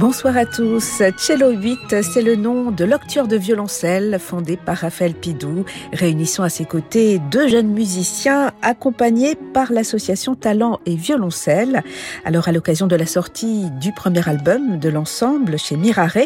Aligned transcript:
Bonsoir 0.00 0.38
à 0.38 0.46
tous. 0.46 1.02
Cello 1.18 1.50
8, 1.50 2.00
c'est 2.00 2.22
le 2.22 2.34
nom 2.34 2.70
de 2.70 2.86
l'octueur 2.86 3.28
de 3.28 3.36
violoncelle 3.36 4.18
fondé 4.18 4.56
par 4.56 4.78
Raphaël 4.78 5.12
Pidou. 5.12 5.66
Réunissant 5.92 6.42
à 6.42 6.48
ses 6.48 6.64
côtés 6.64 7.18
deux 7.30 7.48
jeunes 7.48 7.68
musiciens 7.68 8.50
accompagnés 8.62 9.34
par 9.34 9.70
l'association 9.70 10.34
Talent 10.36 10.80
et 10.86 10.96
Violoncelle. 10.96 11.82
Alors, 12.24 12.48
à 12.48 12.52
l'occasion 12.52 12.86
de 12.86 12.96
la 12.96 13.04
sortie 13.04 13.70
du 13.72 13.92
premier 13.92 14.26
album 14.26 14.78
de 14.78 14.88
l'ensemble 14.88 15.58
chez 15.58 15.76
Mirare, 15.76 16.16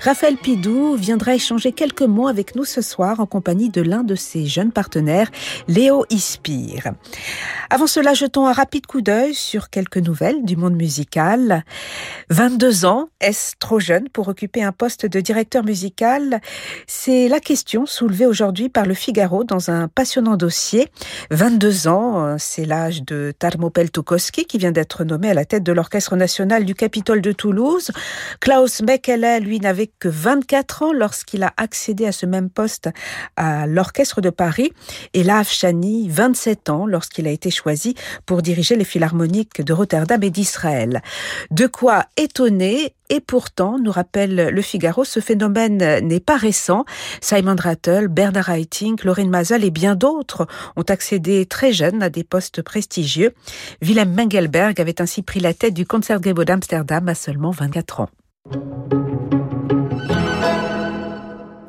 Raphaël 0.00 0.38
Pidou 0.38 0.94
viendra 0.94 1.34
échanger 1.34 1.72
quelques 1.72 2.00
mots 2.00 2.28
avec 2.28 2.56
nous 2.56 2.64
ce 2.64 2.80
soir 2.80 3.20
en 3.20 3.26
compagnie 3.26 3.68
de 3.68 3.82
l'un 3.82 4.04
de 4.04 4.14
ses 4.14 4.46
jeunes 4.46 4.72
partenaires, 4.72 5.30
Léo 5.68 6.06
Ispire. 6.08 6.92
Avant 7.68 7.86
cela, 7.86 8.14
jetons 8.14 8.46
un 8.46 8.54
rapide 8.54 8.86
coup 8.86 9.02
d'œil 9.02 9.34
sur 9.34 9.68
quelques 9.68 9.98
nouvelles 9.98 10.46
du 10.46 10.56
monde 10.56 10.76
musical. 10.76 11.62
22 12.30 12.86
ans, 12.86 13.10
est-ce 13.20 13.54
trop 13.58 13.80
jeune 13.80 14.08
pour 14.08 14.28
occuper 14.28 14.62
un 14.62 14.70
poste 14.70 15.04
de 15.04 15.20
directeur 15.20 15.64
musical? 15.64 16.40
C'est 16.86 17.28
la 17.28 17.40
question 17.40 17.84
soulevée 17.84 18.26
aujourd'hui 18.26 18.68
par 18.68 18.86
le 18.86 18.94
Figaro 18.94 19.42
dans 19.42 19.70
un 19.70 19.88
passionnant 19.88 20.36
dossier. 20.36 20.88
22 21.30 21.88
ans, 21.88 22.36
c'est 22.38 22.64
l'âge 22.64 23.02
de 23.02 23.32
Tarmopel 23.36 23.90
Tukoski 23.90 24.44
qui 24.44 24.58
vient 24.58 24.70
d'être 24.70 25.02
nommé 25.02 25.30
à 25.30 25.34
la 25.34 25.44
tête 25.44 25.64
de 25.64 25.72
l'Orchestre 25.72 26.14
national 26.14 26.64
du 26.64 26.74
Capitole 26.74 27.20
de 27.20 27.32
Toulouse. 27.32 27.90
Klaus 28.40 28.82
Mekele, 28.82 29.42
lui, 29.42 29.58
n'avait 29.58 29.90
que 29.98 30.08
24 30.08 30.82
ans 30.84 30.92
lorsqu'il 30.92 31.42
a 31.42 31.52
accédé 31.56 32.06
à 32.06 32.12
ce 32.12 32.24
même 32.24 32.50
poste 32.50 32.88
à 33.36 33.66
l'Orchestre 33.66 34.20
de 34.20 34.30
Paris. 34.30 34.72
Et 35.12 35.24
Lav 35.24 35.48
Chani, 35.48 36.08
27 36.08 36.70
ans 36.70 36.86
lorsqu'il 36.86 37.26
a 37.26 37.30
été 37.30 37.50
choisi 37.50 37.96
pour 38.26 38.42
diriger 38.42 38.76
les 38.76 38.84
philharmoniques 38.84 39.60
de 39.60 39.72
Rotterdam 39.72 40.22
et 40.22 40.30
d'Israël. 40.30 41.02
De 41.50 41.66
quoi 41.66 42.04
étonner 42.16 42.94
et 43.10 43.20
pourtant, 43.20 43.78
nous 43.78 43.90
rappelle 43.90 44.50
le 44.52 44.62
Figaro, 44.62 45.04
ce 45.04 45.20
phénomène 45.20 46.00
n'est 46.00 46.20
pas 46.20 46.36
récent. 46.36 46.84
Simon 47.20 47.56
Rattle, 47.58 48.08
Bernard 48.08 48.50
Haitink, 48.50 49.04
Lorraine 49.04 49.30
Mazel 49.30 49.64
et 49.64 49.70
bien 49.70 49.94
d'autres 49.94 50.46
ont 50.76 50.82
accédé 50.82 51.46
très 51.46 51.72
jeunes 51.72 52.02
à 52.02 52.10
des 52.10 52.24
postes 52.24 52.62
prestigieux. 52.62 53.32
Willem 53.80 54.14
Mengelberg 54.14 54.80
avait 54.80 55.00
ainsi 55.00 55.22
pris 55.22 55.40
la 55.40 55.54
tête 55.54 55.74
du 55.74 55.86
Concertgebouw 55.86 56.44
d'Amsterdam 56.44 57.08
à 57.08 57.14
seulement 57.14 57.50
24 57.50 58.00
ans. 58.00 58.08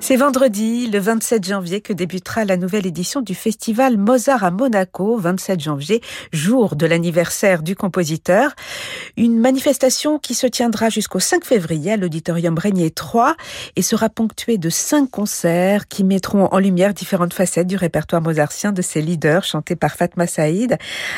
C'est 0.02 0.16
vendredi, 0.16 0.88
le 0.88 0.98
27 0.98 1.46
janvier, 1.46 1.82
que 1.82 1.94
débutera 1.94 2.46
la 2.46 2.58
nouvelle 2.58 2.88
édition 2.88 3.22
du 3.22 3.36
festival 3.36 3.98
Mozart 3.98 4.44
à 4.44 4.50
Monaco, 4.50 5.18
27 5.18 5.60
janvier, 5.60 6.02
jour 6.32 6.76
de 6.76 6.86
l'anniversaire 6.88 7.62
du 7.62 7.76
compositeur. 7.76 8.56
Une 9.18 9.38
manifestation 9.38 10.18
qui 10.18 10.34
se 10.34 10.48
tiendra 10.48 10.90
jusqu'au 10.90 11.20
5 11.20 11.44
février 11.44 11.92
à 11.92 11.98
l'auditorium 11.98 12.58
Régnier 12.58 12.92
3 12.92 13.36
et 13.76 13.82
sera 13.82 14.10
ponctuée 14.10 14.58
de 14.58 14.70
cinq 14.70 15.12
concerts 15.12 15.88
qui 15.88 16.04
mettront 16.04 16.46
en 16.46 16.60
lumière 16.60 16.94
différentes 16.94 17.34
facettes 17.34 17.68
du 17.68 17.76
répertoire 17.76 18.22
mozartien 18.22 18.72
de 18.72 18.82
ses 18.82 19.02
leaders 19.02 19.44
chantés 19.44 19.76
par 19.76 19.92
Fatma 19.92 20.26
Saïd, 20.26 20.78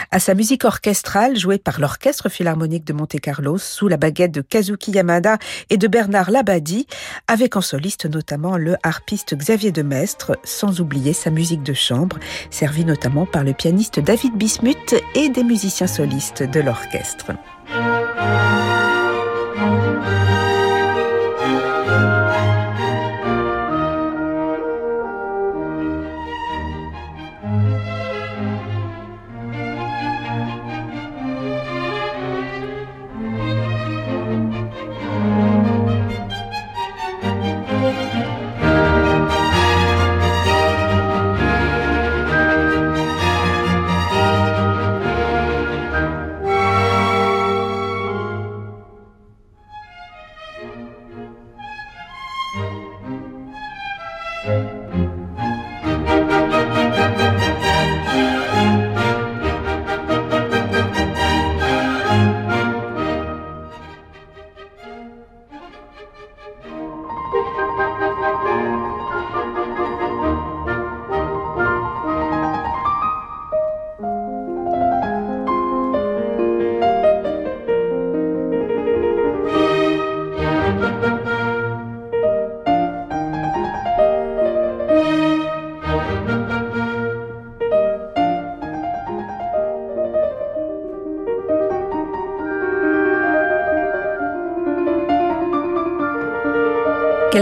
à 0.09 0.19
sa 0.19 0.33
musique 0.33 0.65
orchestrale 0.65 1.37
jouée 1.37 1.59
par 1.59 1.79
l'Orchestre 1.79 2.29
Philharmonique 2.29 2.85
de 2.85 2.93
Monte-Carlo 2.93 3.57
sous 3.57 3.87
la 3.87 3.97
baguette 3.97 4.31
de 4.31 4.41
Kazuki 4.41 4.91
Yamada 4.91 5.37
et 5.69 5.77
de 5.77 5.87
Bernard 5.87 6.31
Labadie, 6.31 6.87
avec 7.27 7.55
en 7.55 7.61
soliste 7.61 8.05
notamment 8.07 8.57
le 8.57 8.70
harpiste 8.83 9.35
Xavier 9.35 9.71
Demestre, 9.71 10.37
sans 10.43 10.81
oublier 10.81 11.13
sa 11.13 11.29
musique 11.29 11.63
de 11.63 11.73
chambre, 11.73 12.17
servie 12.49 12.85
notamment 12.85 13.25
par 13.25 13.43
le 13.43 13.53
pianiste 13.53 13.99
David 13.99 14.35
Bismuth 14.35 14.95
et 15.15 15.29
des 15.29 15.43
musiciens 15.43 15.87
solistes 15.87 16.43
de 16.43 16.59
l'orchestre. 16.59 17.31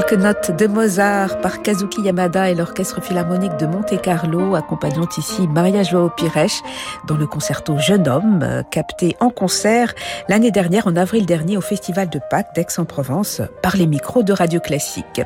Quelques 0.09 0.23
notes 0.23 0.57
de 0.57 0.65
Mozart 0.65 1.39
par 1.41 1.61
Kazuki 1.61 2.01
Yamada 2.01 2.49
et 2.49 2.55
l'Orchestre 2.55 2.99
Philharmonique 2.99 3.55
de 3.57 3.67
Monte-Carlo, 3.67 4.55
accompagnant 4.55 5.07
ici 5.17 5.47
Maria 5.47 5.83
Joao 5.83 6.09
Pires 6.09 6.63
dans 7.05 7.15
le 7.15 7.27
concerto 7.27 7.77
Jeune 7.77 8.07
homme, 8.07 8.39
euh, 8.41 8.63
capté 8.63 9.15
en 9.19 9.29
concert 9.29 9.93
l'année 10.27 10.49
dernière, 10.49 10.87
en 10.87 10.95
avril 10.95 11.27
dernier, 11.27 11.57
au 11.57 11.61
Festival 11.61 12.09
de 12.09 12.19
Pâques 12.27 12.55
d'Aix-en-Provence 12.55 13.41
par 13.61 13.77
les 13.77 13.85
micros 13.85 14.23
de 14.23 14.33
Radio 14.33 14.59
Classique. 14.59 15.21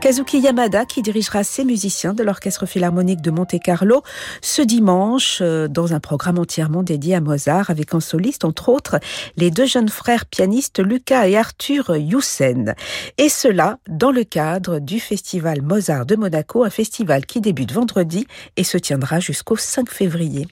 Kazuki 0.00 0.40
Yamada 0.40 0.84
qui 0.84 1.02
dirigera 1.02 1.44
ses 1.44 1.64
musiciens 1.64 2.12
de 2.12 2.24
l'Orchestre 2.24 2.66
Philharmonique 2.66 3.20
de 3.20 3.30
Monte-Carlo 3.30 4.02
ce 4.42 4.62
dimanche 4.62 5.38
euh, 5.42 5.68
dans 5.68 5.92
un 5.92 6.00
programme 6.00 6.40
entièrement 6.40 6.82
dédié 6.82 7.14
à 7.14 7.20
Mozart 7.20 7.70
avec 7.70 7.94
en 7.94 8.00
soliste, 8.00 8.44
entre 8.44 8.68
autres, 8.68 8.98
les 9.36 9.52
deux 9.52 9.66
jeunes 9.66 9.90
frères 9.90 10.26
pianistes 10.26 10.80
Lucas 10.84 11.28
et 11.28 11.36
Arthur 11.36 11.96
Youssen. 11.96 12.74
Et 13.16 13.28
cela 13.28 13.78
dans 13.86 14.10
le 14.10 14.23
cadre 14.24 14.78
du 14.78 15.00
Festival 15.00 15.62
Mozart 15.62 16.06
de 16.06 16.16
Monaco, 16.16 16.64
un 16.64 16.70
festival 16.70 17.26
qui 17.26 17.40
débute 17.40 17.72
vendredi 17.72 18.26
et 18.56 18.64
se 18.64 18.78
tiendra 18.78 19.20
jusqu'au 19.20 19.56
5 19.56 19.88
février. 19.90 20.48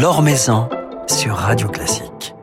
L'Or 0.00 0.22
Maison 0.22 0.68
sur 1.06 1.34
Radio 1.34 1.68
Classique. 1.68 2.34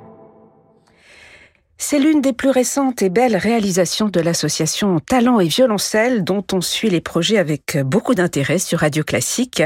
C'est 1.84 1.97
l'une 1.97 2.22
des 2.22 2.31
plus 2.31 2.52
récentes 2.52 3.02
et 3.02 3.09
belles 3.09 3.36
réalisations 3.36 4.08
de 4.08 4.22
l'association 4.22 5.00
Talent 5.00 5.39
et 5.39 5.48
Violoncelle 5.48 6.24
dont 6.24 6.45
on 6.54 6.62
suit 6.62 6.92
les 6.92 7.01
projets 7.01 7.39
avec 7.39 7.75
beaucoup 7.83 8.13
d'intérêt 8.13 8.60
sur 8.60 8.80
Radio 8.80 9.04
Classique. 9.04 9.63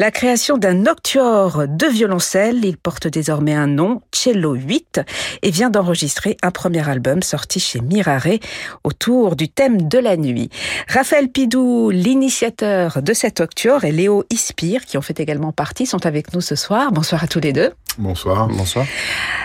La 0.00 0.10
création 0.10 0.58
d'un 0.58 0.74
nocturne 0.74 1.74
de 1.74 1.86
violoncelle, 1.86 2.64
il 2.64 2.76
porte 2.76 3.06
désormais 3.06 3.54
un 3.54 3.68
nom, 3.68 4.02
Cello 4.12 4.54
8, 4.54 5.00
et 5.42 5.50
vient 5.52 5.70
d'enregistrer 5.70 6.36
un 6.42 6.50
premier 6.50 6.86
album 6.86 7.22
sorti 7.22 7.60
chez 7.60 7.80
Mirare 7.80 8.40
autour 8.82 9.36
du 9.36 9.48
thème 9.48 9.88
de 9.88 9.98
la 9.98 10.16
nuit. 10.16 10.50
Raphaël 10.88 11.28
Pidou, 11.28 11.90
l'initiateur 11.90 13.00
de 13.00 13.14
cet 13.14 13.40
nocturne, 13.40 13.84
et 13.84 13.92
Léo 13.92 14.24
Ispire, 14.28 14.84
qui 14.84 14.98
en 14.98 15.02
fait 15.02 15.20
également 15.20 15.52
partie, 15.52 15.86
sont 15.86 16.04
avec 16.04 16.34
nous 16.34 16.40
ce 16.40 16.56
soir. 16.56 16.90
Bonsoir 16.90 17.22
à 17.22 17.28
tous 17.28 17.40
les 17.40 17.52
deux. 17.52 17.70
Bonsoir. 17.96 18.48
Bonsoir. 18.48 18.84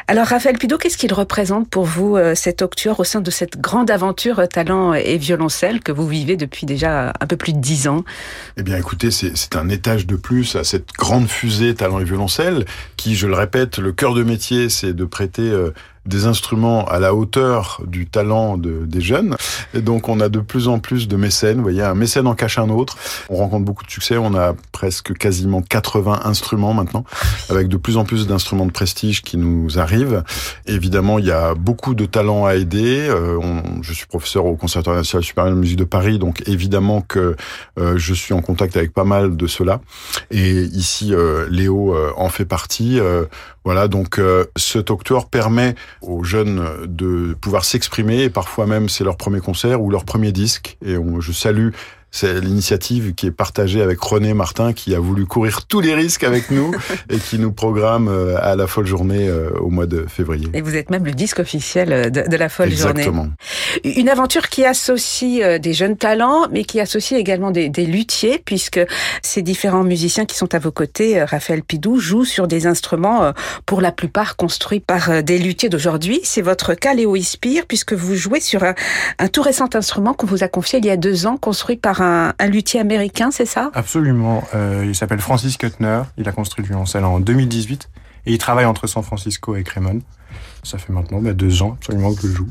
Alors 0.08 0.26
Raphaël 0.26 0.58
Pidou, 0.58 0.78
qu'est-ce 0.78 0.98
qu'il 0.98 1.14
représente 1.14 1.70
pour 1.70 1.86
vous 1.86 1.99
euh, 2.00 2.36
cet 2.36 2.62
octuor 2.62 3.00
au 3.00 3.04
sein 3.04 3.22
de 3.22 3.31
cette 3.31 3.60
grande 3.60 3.92
aventure 3.92 4.40
euh, 4.40 4.46
talent 4.46 4.94
et 4.94 5.18
violoncelle 5.18 5.81
que 5.81 5.92
vous 5.92 6.07
vivez 6.07 6.38
depuis 6.38 6.66
déjà 6.66 7.13
un 7.19 7.28
peu 7.28 7.38
plus 7.38 7.54
de 7.54 7.60
dix 7.60 7.88
ans. 7.88 8.04
Eh 8.57 8.63
bien 8.63 8.78
écoutez, 8.78 9.12
c'est 9.12 9.56
un 9.56 9.69
étage 9.69 10.07
de 10.07 10.16
plus 10.16 10.56
à 10.56 10.63
cette 10.63 10.94
grande 10.98 11.28
fusée 11.28 11.75
talent 11.75 12.00
et 12.00 12.04
violoncelle 12.04 12.66
qui, 12.98 13.16
je 13.16 13.28
le 13.28 13.36
répète, 13.36 13.80
le 13.80 13.92
cœur 13.92 14.13
de 14.13 14.24
métier, 14.24 14.69
c'est 14.69 14.94
de 14.94 15.06
prêter 15.06 15.44
euh, 15.44 15.72
des 16.06 16.25
instruments 16.25 16.86
à 16.86 17.00
la 17.00 17.13
hauteur 17.13 17.81
du 17.86 18.07
talent 18.07 18.57
de, 18.57 18.86
des 18.86 19.01
jeunes. 19.01 19.36
Et 19.74 19.81
donc 19.81 20.10
on 20.10 20.19
a 20.19 20.30
de 20.30 20.40
plus 20.40 20.68
en 20.68 20.80
plus 20.80 21.07
de 21.07 21.16
mécènes. 21.16 21.57
Vous 21.57 21.63
voyez, 21.63 21.84
un 21.84 21.96
mécène 21.96 22.28
en 22.28 22.36
cache 22.36 22.57
un 22.57 22.69
autre. 22.69 22.98
On 23.30 23.36
rencontre 23.36 23.66
beaucoup 23.66 23.86
de 23.86 23.92
succès. 23.92 24.18
On 24.18 24.36
a 24.36 24.54
presque 24.72 25.18
quasiment 25.18 25.62
80 25.62 26.22
instruments 26.25 26.74
maintenant, 26.74 27.04
avec 27.50 27.68
de 27.68 27.78
plus 27.78 27.98
en 27.98 28.06
plus 28.06 28.28
d'instruments 28.28 28.66
de 28.66 28.72
prestige 28.72 29.22
qui 29.22 29.38
nous 29.38 29.80
arrivent. 29.80 30.24
Évidemment, 30.66 31.19
il 31.19 31.25
y 31.25 31.31
a 31.31 31.54
beaucoup 31.56 31.94
de 31.94 32.06
talents 32.06 32.45
à 32.45 32.56
aider. 32.56 33.07
Euh, 33.10 33.40
je 33.81 33.94
suis 33.94 34.06
professeur 34.07 34.45
au 34.45 34.56
Conservatoire 34.56 34.95
national 34.95 35.24
supérieur 35.24 35.54
de 35.54 35.60
musique 35.60 35.78
de 35.78 35.84
Paris, 35.84 36.19
donc 36.19 36.44
évidemment 36.48 37.02
que 37.02 37.36
euh, 37.78 37.98
je 37.98 38.13
suis 38.13 38.34
en 38.34 38.42
contact 38.42 38.78
avec 38.78 38.94
pas 38.94 39.04
mal 39.04 39.36
de 39.36 39.48
ceux-là. 39.48 39.81
Et 40.31 40.62
ici, 40.63 41.13
euh, 41.13 41.48
Léo 41.50 41.95
en 42.18 42.30
fait 42.30 42.45
partie. 42.45 43.00
Voilà, 43.66 43.88
donc 43.88 44.19
ce 44.56 44.80
talk 44.80 45.04
tour 45.04 45.30
permet 45.30 45.75
aux 46.01 46.24
jeunes 46.24 46.86
de 46.86 47.34
pouvoir 47.34 47.66
s'exprimer 47.66 48.24
et 48.24 48.30
parfois 48.30 48.66
même 48.66 48.90
c'est 48.90 49.04
leur 49.04 49.18
premier 49.18 49.40
concert 49.40 49.81
ou 49.81 49.90
leur 49.90 50.06
premier 50.06 50.31
disque. 50.31 50.78
Et 50.84 50.96
je 51.19 51.31
salue 51.31 51.69
c'est 52.12 52.42
l'initiative 52.42 53.14
qui 53.14 53.28
est 53.28 53.32
partagée 53.32 53.82
avec 53.82 54.00
René 54.02 54.34
Martin 54.34 54.74
qui 54.74 54.96
a 54.96 55.00
voulu 55.00 55.26
courir 55.26 55.66
tous 55.66 55.80
les 55.80 55.94
risques 55.94 56.24
avec 56.24 56.50
nous 56.52 56.72
et 57.10 57.18
qui 57.18 57.38
nous 57.38 57.52
programme 57.52 58.08
euh, 58.08 58.38
à 58.42 58.56
la 58.56 58.68
folle 58.68 58.88
journée 58.88 59.28
euh, 59.28 59.52
au 59.60 59.70
mois 59.70 59.86
de 59.86 60.06
février. 60.08 60.48
Et 60.54 60.62
vous 60.62 60.76
êtes 60.76 60.90
même 60.90 61.06
le 61.06 61.12
disque 61.12 61.40
officiel 61.40 61.94
euh, 61.94 62.10
de, 62.10 62.36
la 62.36 62.50
folle 62.50 62.72
journée. 62.72 63.02
Exactement. 63.02 63.28
Une 63.84 64.10
aventure 64.10 64.50
qui 64.50 64.66
associe 64.66 65.60
des 65.60 65.74
jeunes 65.74 65.98
talents, 65.98 66.48
mais 66.52 66.64
qui 66.64 66.80
associe 66.80 67.20
également 67.20 67.52
des, 67.52 67.70
des, 67.70 67.86
luthiers, 67.86 68.42
puisque 68.44 68.80
ces 69.22 69.42
différents 69.42 69.84
musiciens 69.84 70.26
qui 70.26 70.36
sont 70.36 70.54
à 70.56 70.60
vos 70.60 70.72
côtés, 70.72 71.24
Raphaël 71.24 71.64
Pidou, 71.64 72.00
jouent 72.00 72.26
sur 72.26 72.48
des 72.48 72.66
instruments 72.68 73.34
pour 73.66 73.82
la 73.82 73.92
plupart 73.92 74.36
construits 74.36 74.80
par 74.80 75.24
des 75.24 75.38
luthiers 75.38 75.70
d'aujourd'hui. 75.70 76.20
C'est 76.24 76.42
votre 76.42 76.74
cas, 76.74 76.94
Léo 76.94 77.16
Ispire, 77.16 77.66
puisque 77.68 77.94
vous 77.94 78.16
jouez 78.16 78.40
sur 78.40 78.64
un, 78.64 78.74
un 79.20 79.28
tout 79.28 79.42
récent 79.42 79.70
instrument 79.74 80.14
qu'on 80.14 80.28
vous 80.28 80.44
a 80.44 80.48
confié 80.48 80.80
il 80.80 80.86
y 80.86 80.90
a 80.90 80.98
deux 80.98 81.26
ans, 81.26 81.38
construit 81.38 81.78
par 81.78 81.99
un, 82.01 82.34
luthier 82.48 82.80
américain, 82.80 83.31
c'est 83.31 83.46
ça? 83.46 83.72
Absolument. 83.74 84.44
Euh, 84.54 84.84
il 84.86 84.96
s'appelle 84.96 85.19
Francis 85.19 85.57
Kuttner. 85.57 86.01
Il 86.18 86.28
a 86.28 86.31
construit 86.31 86.63
le 86.63 86.69
violoncelle 86.69 87.06
en 87.06 87.19
2018 87.19 87.90
et 88.25 88.34
il 88.34 88.38
travaille 88.38 88.66
entre 88.66 88.88
San 88.88 89.04
Francisco 89.04 89.56
et 89.56 89.63
Crémone. 89.63 90.01
Ça 90.63 90.78
fait 90.78 90.92
maintenant 90.92 91.22
bah, 91.22 91.34
deux 91.34 91.62
ans 91.62 91.78
absolument 91.80 92.13
que 92.13 92.22
je 92.22 92.28
joue. 92.28 92.48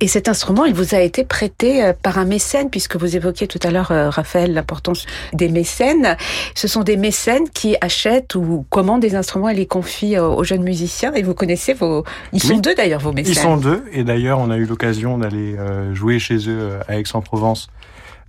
Et 0.00 0.08
cet 0.08 0.28
instrument, 0.28 0.64
il 0.64 0.74
vous 0.74 0.94
a 0.94 1.00
été 1.00 1.22
prêté 1.22 1.84
euh, 1.84 1.92
par 1.92 2.18
un 2.18 2.24
mécène, 2.24 2.70
puisque 2.70 2.96
vous 2.96 3.14
évoquiez 3.14 3.46
tout 3.46 3.58
à 3.62 3.70
l'heure, 3.70 3.90
euh, 3.90 4.08
Raphaël, 4.08 4.54
l'importance 4.54 5.04
des 5.34 5.50
mécènes. 5.50 6.16
Ce 6.54 6.66
sont 6.66 6.82
des 6.82 6.96
mécènes 6.96 7.48
qui 7.50 7.76
achètent 7.80 8.34
ou 8.34 8.64
commandent 8.70 9.02
des 9.02 9.16
instruments 9.16 9.50
et 9.50 9.54
les 9.54 9.66
confient 9.66 10.18
aux 10.18 10.44
jeunes 10.44 10.62
musiciens. 10.62 11.12
Et 11.12 11.22
vous 11.22 11.34
connaissez 11.34 11.74
vos... 11.74 12.04
Ils 12.32 12.42
sont 12.42 12.56
deux 12.56 12.74
d'ailleurs, 12.74 13.00
vos 13.00 13.12
mécènes. 13.12 13.34
Ils 13.34 13.38
sont 13.38 13.56
deux. 13.58 13.84
Et 13.92 14.02
d'ailleurs, 14.02 14.38
on 14.38 14.50
a 14.50 14.56
eu 14.56 14.64
l'occasion 14.64 15.18
d'aller 15.18 15.56
jouer 15.92 16.18
chez 16.18 16.48
eux 16.48 16.78
à 16.88 16.98
Aix-en-Provence 16.98 17.68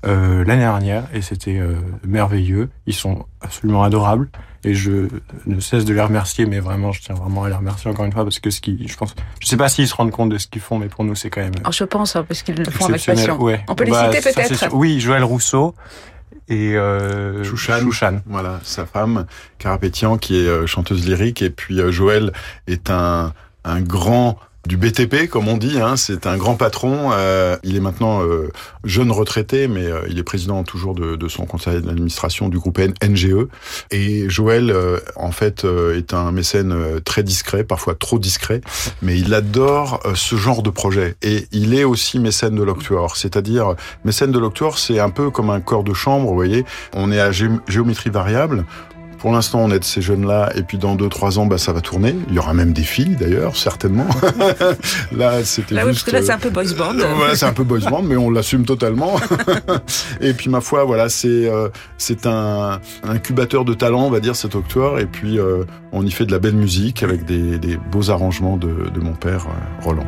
euh, 0.06 0.44
l'année 0.46 0.62
dernière 0.62 1.06
et 1.14 1.22
c'était 1.22 1.58
euh, 1.58 1.76
merveilleux. 2.06 2.70
Ils 2.86 2.94
sont 2.94 3.26
absolument 3.42 3.84
adorables 3.84 4.30
et 4.64 4.74
je 4.74 5.08
ne 5.46 5.60
cesse 5.60 5.86
de 5.86 5.94
les 5.94 6.02
remercier, 6.02 6.46
mais 6.46 6.60
vraiment, 6.60 6.92
je 6.92 7.02
tiens 7.02 7.16
vraiment 7.16 7.44
à 7.44 7.50
les 7.50 7.56
remercier 7.56 7.90
encore 7.90 8.06
une 8.06 8.12
fois 8.12 8.24
parce 8.24 8.40
que 8.40 8.50
ce 8.50 8.62
qui, 8.62 8.88
je 8.88 8.96
pense, 8.96 9.16
je 9.40 9.48
sais 9.48 9.58
pas 9.58 9.70
s'ils 9.70 9.88
se 9.88 9.96
rendent 9.96 10.12
compte 10.12 10.30
de 10.30 10.38
ce 10.38 10.48
qu'ils 10.48 10.62
font, 10.62 10.78
mais 10.78 10.88
pour 10.88 11.04
nous, 11.04 11.16
c'est 11.16 11.30
quand 11.30 11.42
même. 11.42 11.54
Alors 11.62 11.72
je 11.72 11.84
pense 11.84 12.16
hein, 12.16 12.26
parce 12.28 12.44
qu'ils 12.44 12.56
le 12.56 12.66
font 12.66 12.86
avec 12.86 13.06
passion. 13.06 13.40
On 13.68 13.76
peut 13.76 13.84
les 13.86 13.92
bah, 13.92 14.12
citer 14.12 14.32
peut-être. 14.34 14.74
Oui, 14.74 15.00
Joël 15.00 15.24
Rousseau 15.24 15.74
et 16.48 16.76
euh, 16.76 17.44
Chouchan. 17.44 18.22
Voilà, 18.26 18.60
sa 18.64 18.86
femme, 18.86 19.26
Carapétian, 19.58 20.18
qui 20.18 20.38
est 20.38 20.48
euh, 20.48 20.68
chanteuse 20.68 21.08
lyrique, 21.08 21.42
et 21.42 21.50
puis 21.50 21.80
Joël 21.92 22.32
est 22.68 22.90
un 22.90 23.34
un 23.68 23.82
grand 23.82 24.40
du 24.68 24.78
BTP, 24.78 25.28
comme 25.30 25.48
on 25.48 25.58
dit. 25.58 25.80
Hein. 25.80 25.96
C'est 25.96 26.28
un 26.28 26.38
grand 26.38 26.56
patron. 26.56 27.12
Euh, 27.14 27.58
il 27.64 27.76
est 27.78 27.80
maintenant 27.80 28.22
euh, 28.22 28.52
jeune 28.84 29.12
retraité, 29.12 29.68
mais 29.68 29.86
euh, 29.86 30.02
il 30.10 30.20
est 30.20 30.24
président 30.24 30.64
toujours 30.64 30.94
de, 30.94 31.16
de 31.16 31.28
son 31.28 31.46
conseil 31.46 31.82
d'administration 31.82 32.50
du 32.50 32.60
groupe 32.60 32.80
NGE. 32.80 33.48
Et 33.92 34.30
Joël, 34.30 34.76
en 35.16 35.32
fait, 35.32 35.66
est 35.96 36.14
un 36.14 36.32
mécène 36.32 37.02
très 37.06 37.24
discret, 37.24 37.64
parfois 37.64 37.96
trop 37.96 38.20
discret, 38.20 38.62
mais 39.02 39.18
il 39.18 39.34
adore 39.34 40.02
ce 40.16 40.36
genre 40.36 40.62
de 40.62 40.70
projet. 40.70 41.16
Et 41.22 41.48
il 41.52 41.74
est 41.74 41.86
aussi 41.86 42.20
mécène 42.20 42.56
de 42.56 42.64
l'Octuor. 42.64 43.16
C'est-à-dire, 43.16 43.76
mécène 44.04 44.32
de 44.32 44.40
l'Octuor, 44.40 44.78
c'est 44.78 45.00
un 45.00 45.10
peu 45.10 45.32
comme 45.32 45.50
un 45.50 45.62
corps 45.62 45.84
de 45.84 45.94
chambre, 45.94 46.28
vous 46.28 46.36
voyez. 46.36 46.66
On 46.94 47.12
est 47.12 47.20
à 47.20 47.32
géométrie 47.32 48.10
variable. 48.10 48.66
Pour 49.28 49.34
l'instant, 49.34 49.60
on 49.60 49.72
aide 49.72 49.84
ces 49.84 50.02
jeunes-là, 50.02 50.54
et 50.56 50.64
puis 50.64 50.78
dans 50.78 50.96
deux, 50.96 51.10
trois 51.10 51.38
ans, 51.38 51.46
bah, 51.48 51.58
ça 51.58 51.74
va 51.74 51.82
tourner. 51.82 52.16
Il 52.30 52.36
y 52.36 52.40
aura 52.40 52.54
même 52.54 52.72
des 52.72 52.84
filles, 52.84 53.18
d'ailleurs, 53.20 53.58
certainement. 53.58 54.08
là, 55.12 55.44
c'était 55.44 55.76
là, 55.76 55.86
juste... 55.92 56.10
là, 56.14 56.22
c'est 56.22 56.32
un 56.32 56.38
peu 56.38 56.50
boys 56.50 56.74
band. 56.78 56.94
voilà, 56.94 57.36
c'est 57.36 57.46
un 57.46 57.52
peu 57.52 57.66
boys 57.66 57.82
band, 57.90 58.04
mais 58.04 58.16
on 58.16 58.30
l'assume 58.30 58.64
totalement. 58.64 59.20
et 60.22 60.32
puis, 60.32 60.50
ma 60.50 60.62
foi, 60.62 60.86
voilà, 60.86 61.10
c'est 61.10 61.28
euh, 61.28 61.68
c'est 61.98 62.26
un 62.26 62.80
incubateur 63.04 63.66
de 63.66 63.74
talent, 63.74 64.04
on 64.04 64.10
va 64.10 64.22
dire, 64.22 64.38
cet 64.38 64.56
octoire. 64.56 64.98
Et 64.98 65.08
puis, 65.08 65.40
euh, 65.40 65.66
on 65.92 66.06
y 66.06 66.12
fait 66.12 66.26
de 66.26 66.32
la 66.32 66.40
belle 66.40 66.56
musique 66.56 67.04
avec 67.04 67.26
des, 67.26 67.58
des 67.60 67.76
beaux 67.76 68.10
arrangements 68.10 68.56
de, 68.56 68.90
de 68.90 69.00
mon 69.02 69.12
père, 69.12 69.48
euh, 69.48 69.84
Roland. 69.84 70.06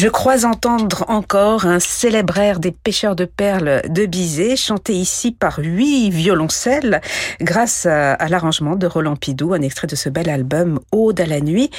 Je 0.00 0.08
crois 0.08 0.46
entendre 0.46 1.04
encore 1.08 1.66
un 1.66 1.78
célèbre 1.78 2.38
air 2.38 2.58
des 2.58 2.70
pêcheurs 2.70 3.14
de 3.14 3.26
perles 3.26 3.82
de 3.86 4.06
Bizet, 4.06 4.56
chanté 4.56 4.94
ici 4.94 5.30
par 5.30 5.58
huit 5.58 6.08
violoncelles, 6.08 7.02
grâce 7.42 7.84
à, 7.84 8.16
l'arrangement 8.30 8.76
de 8.76 8.86
Roland 8.86 9.16
Pidou, 9.16 9.52
un 9.52 9.60
extrait 9.60 9.88
de 9.88 9.96
ce 9.96 10.08
bel 10.08 10.30
album 10.30 10.80
Ode 10.90 11.20
à 11.20 11.26
la 11.26 11.42
nuit, 11.42 11.70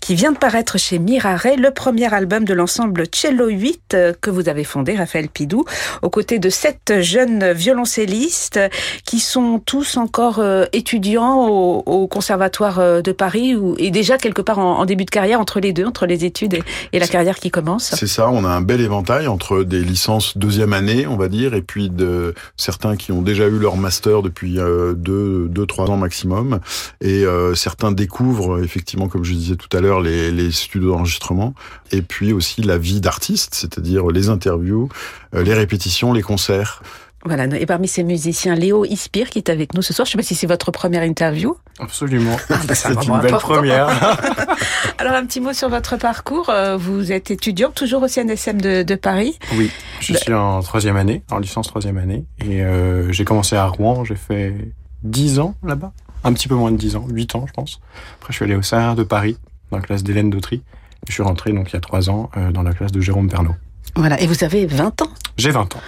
qui 0.00 0.16
vient 0.16 0.32
de 0.32 0.38
paraître 0.38 0.76
chez 0.76 0.98
Mirare, 0.98 1.54
le 1.56 1.70
premier 1.70 2.12
album 2.12 2.44
de 2.44 2.52
l'ensemble 2.52 3.04
Cello 3.14 3.46
8 3.46 3.96
que 4.20 4.30
vous 4.30 4.48
avez 4.48 4.64
fondé, 4.64 4.96
Raphaël 4.96 5.28
Pidou, 5.28 5.64
aux 6.02 6.10
côtés 6.10 6.40
de 6.40 6.50
sept 6.50 7.00
jeunes 7.00 7.52
violoncellistes 7.52 8.58
qui 9.04 9.20
sont 9.20 9.62
tous 9.64 9.98
encore 9.98 10.40
euh, 10.40 10.64
étudiants 10.72 11.46
au, 11.46 12.08
Conservatoire 12.08 12.80
euh, 12.80 13.02
de 13.02 13.12
Paris 13.12 13.54
ou, 13.54 13.76
et 13.78 13.92
déjà 13.92 14.18
quelque 14.18 14.42
part 14.42 14.58
en, 14.58 14.84
début 14.84 15.04
de 15.04 15.10
carrière 15.10 15.40
entre 15.40 15.60
les 15.60 15.72
deux, 15.72 15.84
entre 15.84 16.06
les 16.06 16.24
études 16.24 16.54
et, 16.54 16.62
et 16.92 16.98
la 16.98 17.06
carrière 17.06 17.38
qui 17.38 17.52
c'est 17.78 18.06
ça, 18.06 18.30
on 18.30 18.44
a 18.44 18.48
un 18.48 18.62
bel 18.62 18.80
éventail 18.80 19.26
entre 19.26 19.62
des 19.62 19.82
licences 19.82 20.38
deuxième 20.38 20.72
année, 20.72 21.06
on 21.06 21.16
va 21.16 21.28
dire, 21.28 21.54
et 21.54 21.62
puis 21.62 21.90
de 21.90 22.34
certains 22.56 22.96
qui 22.96 23.12
ont 23.12 23.22
déjà 23.22 23.46
eu 23.46 23.58
leur 23.58 23.76
master 23.76 24.22
depuis 24.22 24.58
euh, 24.58 24.94
deux, 24.94 25.48
deux, 25.48 25.66
trois 25.66 25.90
ans 25.90 25.96
maximum, 25.96 26.60
et 27.00 27.24
euh, 27.24 27.54
certains 27.54 27.92
découvrent 27.92 28.62
effectivement, 28.62 29.08
comme 29.08 29.24
je 29.24 29.34
disais 29.34 29.56
tout 29.56 29.74
à 29.76 29.80
l'heure, 29.80 30.00
les, 30.00 30.30
les 30.30 30.50
studios 30.50 30.92
d'enregistrement, 30.92 31.54
et 31.92 32.02
puis 32.02 32.32
aussi 32.32 32.62
la 32.62 32.78
vie 32.78 33.00
d'artiste, 33.00 33.54
c'est-à-dire 33.54 34.06
les 34.08 34.28
interviews, 34.28 34.88
euh, 35.34 35.42
les 35.42 35.54
répétitions, 35.54 36.12
les 36.12 36.22
concerts. 36.22 36.82
Voilà, 37.24 37.46
et 37.46 37.66
parmi 37.66 37.88
ces 37.88 38.04
musiciens, 38.04 38.54
Léo 38.54 38.84
Ispire 38.84 39.28
qui 39.30 39.38
est 39.38 39.50
avec 39.50 39.74
nous 39.74 39.82
ce 39.82 39.92
soir. 39.92 40.06
Je 40.06 40.10
ne 40.10 40.12
sais 40.12 40.18
pas 40.18 40.22
si 40.22 40.34
c'est 40.34 40.46
votre 40.46 40.70
première 40.70 41.02
interview. 41.02 41.56
Absolument. 41.80 42.36
Ah, 42.48 42.60
bah, 42.66 42.74
c'est 42.74 42.92
une 42.92 43.20
belle 43.20 43.32
première. 43.32 43.88
Alors 44.98 45.14
un 45.14 45.26
petit 45.26 45.40
mot 45.40 45.52
sur 45.52 45.68
votre 45.68 45.96
parcours. 45.96 46.48
Euh, 46.48 46.76
vous 46.76 47.10
êtes 47.10 47.30
étudiant 47.30 47.70
toujours 47.70 48.02
au 48.02 48.08
CNSM 48.08 48.60
de, 48.60 48.82
de 48.82 48.94
Paris. 48.94 49.38
Oui, 49.56 49.70
je 50.00 50.14
suis 50.14 50.32
en 50.32 50.60
troisième 50.62 50.96
année, 50.96 51.22
en 51.30 51.38
licence 51.38 51.66
troisième 51.66 51.98
année, 51.98 52.24
et 52.44 52.62
euh, 52.62 53.10
j'ai 53.12 53.24
commencé 53.24 53.56
à 53.56 53.66
Rouen. 53.66 54.04
J'ai 54.04 54.16
fait 54.16 54.54
dix 55.02 55.38
ans 55.40 55.54
là-bas, 55.64 55.92
un 56.24 56.32
petit 56.32 56.48
peu 56.48 56.54
moins 56.54 56.72
de 56.72 56.76
dix 56.76 56.96
ans, 56.96 57.06
huit 57.08 57.34
ans 57.34 57.44
je 57.46 57.52
pense. 57.52 57.80
Après 58.20 58.32
je 58.32 58.36
suis 58.36 58.44
allé 58.44 58.54
au 58.54 58.62
CERN 58.62 58.94
de 58.94 59.02
Paris, 59.02 59.36
dans 59.70 59.78
la 59.78 59.82
classe 59.82 60.02
d'Hélène 60.02 60.30
Dautry. 60.30 60.62
Je 61.06 61.12
suis 61.12 61.22
rentré 61.22 61.52
donc 61.52 61.70
il 61.70 61.74
y 61.74 61.76
a 61.76 61.80
trois 61.80 62.10
ans 62.10 62.30
euh, 62.36 62.50
dans 62.50 62.62
la 62.62 62.72
classe 62.72 62.92
de 62.92 63.00
Jérôme 63.00 63.28
Pernaud. 63.28 63.54
Voilà, 63.98 64.20
et 64.20 64.28
vous 64.28 64.44
avez 64.44 64.64
20 64.64 65.02
ans 65.02 65.10
J'ai 65.36 65.50
20 65.50 65.74
ans. 65.74 65.80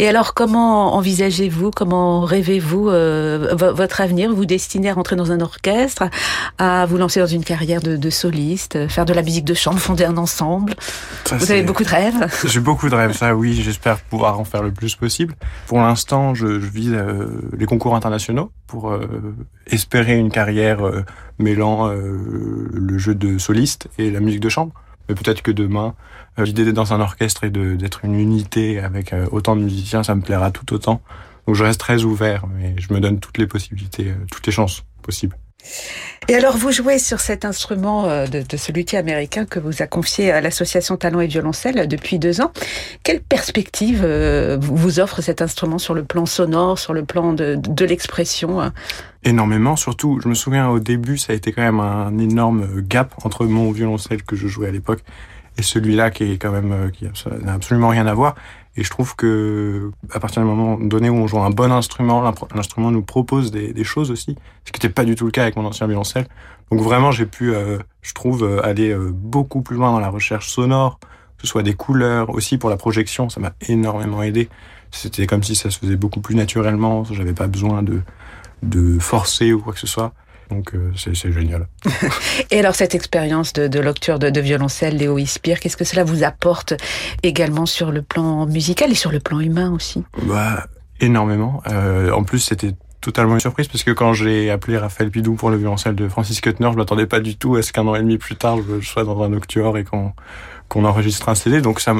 Et 0.00 0.08
alors, 0.08 0.34
comment 0.34 0.96
envisagez-vous, 0.96 1.70
comment 1.70 2.22
rêvez-vous 2.22 2.88
euh, 2.88 3.54
votre 3.54 4.00
avenir? 4.00 4.34
Vous 4.34 4.46
destinez 4.46 4.90
à 4.90 4.94
rentrer 4.94 5.14
dans 5.14 5.30
un 5.30 5.40
orchestre, 5.40 6.10
à 6.58 6.86
vous 6.86 6.96
lancer 6.96 7.20
dans 7.20 7.26
une 7.28 7.44
carrière 7.44 7.80
de, 7.80 8.10
soliste, 8.10 8.88
faire 8.88 9.04
de 9.04 9.14
la 9.14 9.22
musique 9.22 9.44
de 9.44 9.54
chambre, 9.54 9.78
fonder 9.78 10.04
un 10.04 10.16
ensemble? 10.16 10.74
Vous 11.30 11.52
avez 11.52 11.62
beaucoup 11.62 11.84
de 11.84 11.88
rêves? 11.88 12.26
J'ai 12.44 12.58
beaucoup 12.58 12.88
de 12.88 12.96
rêves, 12.96 13.12
ça 13.12 13.32
oui, 13.32 13.54
j'espère 13.54 14.00
pouvoir 14.00 14.40
en 14.40 14.44
faire 14.44 14.64
le 14.64 14.72
plus 14.72 14.96
possible. 14.96 15.36
Pour 15.68 15.78
l'instant, 15.78 16.34
je, 16.34 16.58
je 16.58 16.66
vise 16.66 16.94
euh, 16.94 17.28
les 17.56 17.66
concours 17.66 17.94
internationaux 17.94 18.50
pour 18.66 18.90
euh, 18.90 19.06
espérer 19.68 20.18
une 20.18 20.32
carrière 20.32 20.80
mêlant 21.38 21.86
le 21.86 22.98
jeu 22.98 23.14
de 23.14 23.38
soliste 23.38 23.86
et 23.98 24.10
la 24.10 24.18
musique 24.18 24.40
de 24.40 24.48
chambre. 24.48 24.72
Mais 25.08 25.14
peut-être 25.14 25.42
que 25.42 25.50
demain, 25.50 25.88
euh, 25.88 26.21
l'idée 26.38 26.64
d'être 26.64 26.74
dans 26.74 26.92
un 26.92 27.00
orchestre 27.00 27.44
et 27.44 27.50
d'être 27.50 28.04
une 28.04 28.18
unité 28.18 28.80
avec 28.80 29.12
euh, 29.12 29.26
autant 29.30 29.56
de 29.56 29.62
musiciens, 29.62 30.02
ça 30.02 30.14
me 30.14 30.22
plaira 30.22 30.50
tout 30.50 30.72
autant. 30.72 31.02
Donc 31.46 31.56
je 31.56 31.64
reste 31.64 31.80
très 31.80 32.04
ouvert, 32.04 32.46
mais 32.46 32.74
je 32.78 32.92
me 32.92 33.00
donne 33.00 33.20
toutes 33.20 33.38
les 33.38 33.46
possibilités, 33.46 34.08
euh, 34.08 34.24
toutes 34.30 34.46
les 34.46 34.52
chances 34.52 34.84
possibles. 35.02 35.36
Et 36.28 36.34
alors, 36.34 36.56
vous 36.56 36.72
jouez 36.72 36.98
sur 36.98 37.20
cet 37.20 37.44
instrument 37.44 38.08
de, 38.26 38.42
de 38.42 38.56
ce 38.56 38.72
luthier 38.72 38.98
américain 38.98 39.44
que 39.44 39.60
vous 39.60 39.80
a 39.80 39.86
confié 39.86 40.32
à 40.32 40.40
l'association 40.40 40.96
Talent 40.96 41.20
et 41.20 41.28
Violoncelle 41.28 41.86
depuis 41.86 42.18
deux 42.18 42.40
ans. 42.40 42.50
Quelle 43.04 43.20
perspective 43.20 44.04
vous 44.60 44.98
offre 44.98 45.20
cet 45.20 45.40
instrument 45.40 45.78
sur 45.78 45.94
le 45.94 46.02
plan 46.02 46.26
sonore, 46.26 46.80
sur 46.80 46.94
le 46.94 47.04
plan 47.04 47.32
de, 47.32 47.54
de 47.56 47.84
l'expression 47.84 48.60
hein? 48.60 48.72
Énormément, 49.22 49.76
surtout, 49.76 50.18
je 50.20 50.28
me 50.28 50.34
souviens 50.34 50.68
au 50.68 50.80
début, 50.80 51.16
ça 51.16 51.32
a 51.32 51.36
été 51.36 51.52
quand 51.52 51.62
même 51.62 51.78
un 51.78 52.18
énorme 52.18 52.80
gap 52.80 53.14
entre 53.24 53.46
mon 53.46 53.70
violoncelle 53.70 54.24
que 54.24 54.34
je 54.34 54.48
jouais 54.48 54.66
à 54.66 54.72
l'époque 54.72 55.04
et 55.62 55.64
celui-là 55.64 56.10
qui 56.10 56.24
est 56.24 56.38
quand 56.38 56.50
même 56.50 56.72
euh, 56.72 56.90
qui 56.90 57.04
n'a 57.44 57.52
absolument 57.52 57.88
rien 57.88 58.08
à 58.08 58.14
voir. 58.14 58.34
Et 58.76 58.82
je 58.82 58.90
trouve 58.90 59.14
que 59.14 59.92
à 60.10 60.18
partir 60.18 60.42
du 60.42 60.48
moment 60.48 60.76
donné 60.76 61.08
où 61.08 61.14
on 61.14 61.28
joue 61.28 61.38
un 61.38 61.50
bon 61.50 61.70
instrument, 61.70 62.20
l'instrument 62.52 62.90
nous 62.90 63.02
propose 63.02 63.52
des, 63.52 63.84
choses 63.84 64.10
aussi, 64.10 64.36
ce 64.64 64.72
qui 64.72 64.80
n'était 64.80 64.92
pas 64.92 65.04
du 65.04 65.14
tout 65.14 65.24
le 65.24 65.30
cas 65.30 65.42
avec 65.42 65.54
mon 65.54 65.64
ancien 65.64 65.86
violoncelle. 65.86 66.26
Donc 66.72 66.80
vraiment, 66.80 67.12
j'ai 67.12 67.26
pu, 67.26 67.54
euh, 67.54 67.78
je 68.00 68.12
trouve, 68.12 68.42
euh, 68.42 68.64
aller 68.64 68.92
beaucoup 69.12 69.62
plus 69.62 69.76
loin 69.76 69.92
dans 69.92 70.00
la 70.00 70.08
recherche 70.08 70.48
sonore, 70.48 70.98
que 70.98 71.42
ce 71.42 71.46
soit 71.46 71.62
des 71.62 71.74
couleurs, 71.74 72.30
aussi 72.30 72.58
pour 72.58 72.70
la 72.70 72.76
projection, 72.76 73.28
ça 73.28 73.38
m'a 73.38 73.52
énormément 73.68 74.20
aidé. 74.22 74.48
C'était 74.90 75.26
comme 75.26 75.44
si 75.44 75.54
ça 75.54 75.70
se 75.70 75.78
faisait 75.78 75.96
beaucoup 75.96 76.20
plus 76.20 76.34
naturellement, 76.34 77.04
j'avais 77.04 77.34
pas 77.34 77.46
besoin 77.46 77.84
de 77.84 78.02
de 78.62 78.98
forcer 79.00 79.52
ou 79.52 79.60
quoi 79.60 79.72
que 79.72 79.80
ce 79.80 79.86
soit. 79.86 80.12
Donc 80.50 80.74
euh, 80.74 80.90
c'est 80.96 81.32
génial. 81.32 81.68
Et 82.50 82.58
alors 82.58 82.74
cette 82.74 82.94
expérience 82.94 83.52
de, 83.52 83.68
de 83.68 83.80
lecture 83.80 84.18
de, 84.18 84.30
de, 84.30 84.40
violoncelle, 84.40 84.96
Léo 84.96 85.18
Ispire, 85.18 85.60
qu'est-ce 85.60 85.76
que 85.76 85.84
cela 85.84 86.04
vous 86.04 86.24
apporte 86.24 86.74
également 87.22 87.66
sur 87.66 87.90
le 87.90 88.02
plan 88.02 88.46
musical 88.46 88.90
et 88.90 88.94
sur 88.94 89.12
le 89.12 89.20
plan 89.20 89.40
humain 89.40 89.72
aussi? 89.72 90.04
Bah, 90.22 90.66
Énormément. 91.02 91.62
Euh, 91.66 92.12
en 92.12 92.22
plus 92.22 92.38
c'était 92.38 92.74
totalement 93.00 93.34
une 93.34 93.40
surprise 93.40 93.66
parce 93.66 93.82
que 93.82 93.90
quand 93.90 94.12
j'ai 94.12 94.50
appelé 94.50 94.78
Raphaël 94.78 95.10
Pidou 95.10 95.34
pour 95.34 95.50
le 95.50 95.56
violoncelle 95.56 95.96
de 95.96 96.08
Francis 96.08 96.40
Kuttner, 96.40 96.70
je 96.70 96.76
m'attendais 96.76 97.06
pas 97.06 97.18
du 97.18 97.36
tout 97.36 97.56
à 97.56 97.62
ce 97.62 97.72
qu'un 97.72 97.86
an 97.88 97.96
et 97.96 98.00
demi 98.00 98.18
plus 98.18 98.36
tard 98.36 98.58
je 98.80 98.86
sois 98.86 99.02
dans 99.02 99.20
un 99.22 99.32
octuor 99.32 99.76
et 99.76 99.84
qu'on 99.84 100.84
enregistre 100.84 101.28
un 101.28 101.34
CD. 101.34 101.60
Donc 101.60 101.80
ça 101.80 101.94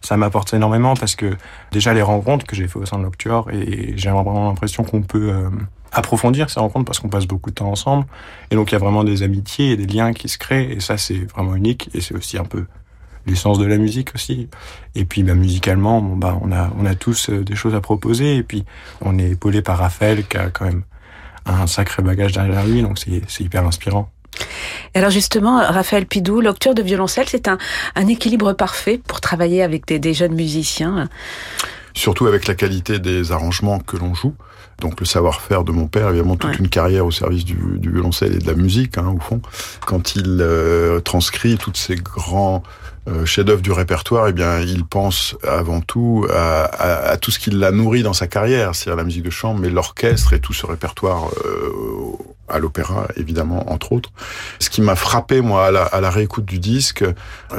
ça 0.00 0.16
m'apporte 0.16 0.54
énormément 0.54 0.94
parce 0.94 1.16
que 1.16 1.36
déjà 1.72 1.92
les 1.92 2.02
rencontres 2.02 2.46
que 2.46 2.54
j'ai 2.54 2.68
fait 2.68 2.78
au 2.78 2.86
sein 2.86 2.98
de 2.98 3.02
l'octuor 3.02 3.50
et 3.50 3.94
j'ai 3.96 4.10
vraiment 4.10 4.48
l'impression 4.48 4.84
qu'on 4.84 5.02
peut 5.02 5.30
euh, 5.30 5.50
approfondir 5.92 6.50
ces 6.50 6.60
rencontres 6.60 6.84
parce 6.84 6.98
qu'on 6.98 7.08
passe 7.08 7.26
beaucoup 7.26 7.50
de 7.50 7.54
temps 7.54 7.70
ensemble. 7.70 8.06
Et 8.50 8.54
donc 8.54 8.70
il 8.70 8.74
y 8.74 8.76
a 8.76 8.78
vraiment 8.78 9.04
des 9.04 9.22
amitiés 9.22 9.72
et 9.72 9.76
des 9.76 9.86
liens 9.86 10.12
qui 10.12 10.28
se 10.28 10.38
créent 10.38 10.72
et 10.72 10.80
ça 10.80 10.98
c'est 10.98 11.30
vraiment 11.32 11.54
unique 11.54 11.88
et 11.94 12.00
c'est 12.00 12.14
aussi 12.14 12.38
un 12.38 12.44
peu 12.44 12.66
l'essence 13.26 13.58
de 13.58 13.66
la 13.66 13.76
musique 13.76 14.14
aussi. 14.14 14.48
Et 14.94 15.04
puis 15.04 15.22
bah, 15.22 15.34
musicalement, 15.34 16.00
bon, 16.00 16.16
bah, 16.16 16.38
on, 16.42 16.52
a, 16.52 16.70
on 16.78 16.86
a 16.86 16.94
tous 16.94 17.30
euh, 17.30 17.44
des 17.44 17.56
choses 17.56 17.74
à 17.74 17.80
proposer 17.80 18.36
et 18.36 18.42
puis 18.42 18.64
on 19.00 19.18
est 19.18 19.30
épaulé 19.30 19.62
par 19.62 19.78
Raphaël 19.78 20.26
qui 20.26 20.36
a 20.36 20.50
quand 20.50 20.64
même 20.64 20.82
un 21.44 21.66
sacré 21.66 22.02
bagage 22.02 22.32
derrière 22.32 22.66
lui, 22.66 22.82
donc 22.82 22.98
c'est 22.98 23.44
hyper 23.44 23.64
inspirant. 23.64 24.10
Alors 24.94 25.10
justement, 25.10 25.58
Raphaël 25.58 26.06
Pidou, 26.06 26.40
l'octueur 26.40 26.74
de 26.74 26.82
violoncelle, 26.82 27.28
c'est 27.28 27.48
un, 27.48 27.56
un, 27.94 28.06
équilibre 28.08 28.52
parfait 28.52 29.00
pour 29.06 29.20
travailler 29.20 29.62
avec 29.62 29.86
des, 29.86 29.98
des 29.98 30.12
jeunes 30.12 30.34
musiciens? 30.34 31.08
Surtout 31.94 32.26
avec 32.26 32.46
la 32.46 32.54
qualité 32.54 32.98
des 32.98 33.32
arrangements 33.32 33.78
que 33.78 33.96
l'on 33.96 34.14
joue. 34.14 34.34
Donc 34.80 35.00
le 35.00 35.06
savoir-faire 35.06 35.64
de 35.64 35.72
mon 35.72 35.86
père, 35.86 36.10
évidemment 36.10 36.36
toute 36.36 36.58
une 36.58 36.68
carrière 36.68 37.06
au 37.06 37.10
service 37.10 37.44
du, 37.44 37.56
du, 37.78 37.90
violoncelle 37.90 38.34
et 38.34 38.38
de 38.38 38.46
la 38.46 38.54
musique, 38.54 38.98
hein, 38.98 39.14
au 39.16 39.20
fond. 39.20 39.40
Quand 39.86 40.16
il 40.16 40.38
euh, 40.40 41.00
transcrit 41.00 41.56
tous 41.56 41.74
ces 41.74 41.96
grands 41.96 42.62
euh, 43.08 43.24
chefs-d'œuvre 43.24 43.62
du 43.62 43.72
répertoire, 43.72 44.28
eh 44.28 44.32
bien, 44.32 44.60
il 44.60 44.84
pense 44.84 45.36
avant 45.46 45.80
tout 45.80 46.26
à, 46.28 46.64
à, 46.64 47.10
à 47.10 47.16
tout 47.16 47.30
ce 47.30 47.38
qui 47.38 47.50
l'a 47.50 47.70
nourri 47.70 48.02
dans 48.02 48.12
sa 48.12 48.26
carrière, 48.26 48.74
c'est-à-dire 48.74 48.96
la 48.96 49.04
musique 49.04 49.22
de 49.22 49.30
chambre, 49.30 49.60
mais 49.60 49.70
l'orchestre 49.70 50.32
et 50.32 50.40
tout 50.40 50.52
ce 50.52 50.66
répertoire 50.66 51.30
euh, 51.44 51.70
à 52.48 52.58
l'opéra, 52.58 53.06
évidemment, 53.16 53.70
entre 53.72 53.92
autres. 53.92 54.10
Ce 54.58 54.70
qui 54.70 54.82
m'a 54.82 54.96
frappé, 54.96 55.40
moi, 55.40 55.66
à 55.66 55.70
la, 55.70 55.84
à 55.84 56.00
la, 56.00 56.10
réécoute 56.10 56.44
du 56.44 56.58
disque, 56.58 57.04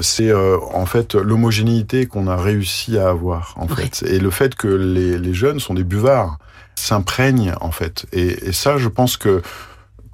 c'est 0.02 0.30
euh, 0.30 0.58
en 0.74 0.86
fait 0.86 1.16
l'homogénéité 1.16 2.06
qu'on 2.06 2.28
a 2.28 2.36
réussi 2.36 2.98
à 2.98 3.10
avoir, 3.10 3.54
en 3.58 3.68
fait, 3.68 4.04
et 4.06 4.20
le 4.20 4.30
fait 4.30 4.54
que 4.54 4.68
les, 4.68 5.18
les 5.18 5.34
jeunes 5.34 5.60
sont 5.60 5.74
des 5.74 5.84
buvards 5.84 6.38
s'imprègne 6.78 7.54
en 7.62 7.72
fait. 7.72 8.06
Et, 8.14 8.48
et, 8.48 8.52
ça, 8.54 8.78
je 8.78 8.88
pense 8.88 9.18
que 9.18 9.42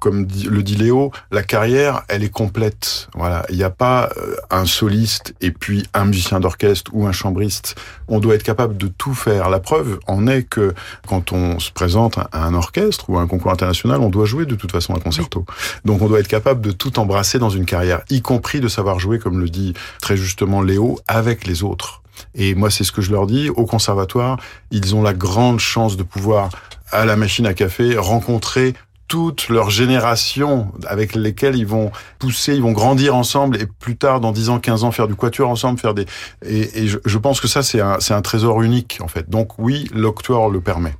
comme 0.04 0.26
le 0.50 0.62
dit 0.62 0.76
Léo, 0.76 1.12
la 1.30 1.42
carrière, 1.42 2.02
elle 2.08 2.22
est 2.22 2.28
complète. 2.28 3.08
Voilà, 3.14 3.46
il 3.48 3.56
n'y 3.56 3.62
a 3.62 3.70
pas 3.70 4.10
euh, 4.18 4.36
un 4.50 4.66
soliste 4.66 5.34
et 5.40 5.50
puis 5.50 5.84
un 5.94 6.04
musicien 6.04 6.40
d'orchestre 6.40 6.90
ou 6.92 7.06
un 7.06 7.12
chambriste. 7.12 7.74
On 8.06 8.20
doit 8.20 8.34
être 8.34 8.42
capable 8.42 8.76
de 8.76 8.88
tout 8.88 9.14
faire. 9.14 9.48
La 9.48 9.60
preuve 9.60 10.00
en 10.06 10.26
est 10.26 10.42
que 10.42 10.74
quand 11.08 11.32
on 11.32 11.58
se 11.58 11.72
présente 11.72 12.18
à 12.18 12.44
un 12.44 12.52
orchestre 12.52 13.08
ou 13.08 13.16
à 13.16 13.22
un 13.22 13.26
concours 13.26 13.50
international, 13.50 14.02
on 14.02 14.10
doit 14.10 14.26
jouer 14.26 14.44
de 14.44 14.56
toute 14.56 14.72
façon 14.72 14.94
un 14.94 15.00
concerto. 15.00 15.46
Donc 15.86 16.02
on 16.02 16.08
doit 16.08 16.20
être 16.20 16.28
capable 16.28 16.60
de 16.60 16.72
tout 16.72 16.98
embrasser 16.98 17.38
dans 17.38 17.48
une 17.48 17.64
carrière, 17.64 18.02
y 18.10 18.20
compris 18.20 18.60
de 18.60 18.68
savoir 18.68 18.98
jouer, 18.98 19.18
comme 19.18 19.40
le 19.40 19.48
dit 19.48 19.72
très 20.02 20.18
justement 20.18 20.60
Léo, 20.60 20.98
avec 21.08 21.46
les 21.46 21.62
autres. 21.62 22.02
Et 22.34 22.54
moi, 22.54 22.70
c'est 22.70 22.84
ce 22.84 22.92
que 22.92 23.02
je 23.02 23.10
leur 23.10 23.26
dis. 23.26 23.50
Au 23.50 23.66
conservatoire, 23.66 24.38
ils 24.70 24.94
ont 24.94 25.02
la 25.02 25.14
grande 25.14 25.60
chance 25.60 25.96
de 25.96 26.02
pouvoir, 26.02 26.50
à 26.90 27.04
la 27.04 27.16
machine 27.16 27.46
à 27.46 27.54
café, 27.54 27.96
rencontrer 27.96 28.74
toute 29.08 29.48
leur 29.48 29.70
génération 29.70 30.72
avec 30.86 31.14
lesquelles 31.14 31.56
ils 31.56 31.66
vont 31.66 31.90
pousser, 32.18 32.54
ils 32.54 32.62
vont 32.62 32.72
grandir 32.72 33.14
ensemble 33.14 33.60
et 33.60 33.66
plus 33.66 33.96
tard, 33.96 34.20
dans 34.20 34.32
10 34.32 34.48
ans, 34.48 34.58
15 34.58 34.84
ans, 34.84 34.92
faire 34.92 35.08
du 35.08 35.14
quatuor 35.14 35.50
ensemble, 35.50 35.78
faire 35.78 35.94
des... 35.94 36.06
Et, 36.44 36.86
je, 36.86 37.18
pense 37.18 37.40
que 37.40 37.48
ça, 37.48 37.62
c'est 37.62 37.80
un, 37.80 37.98
un 38.08 38.22
trésor 38.22 38.62
unique, 38.62 38.98
en 39.02 39.08
fait. 39.08 39.28
Donc 39.28 39.58
oui, 39.58 39.88
l'octoire 39.92 40.48
le 40.48 40.60
permet. 40.60 40.94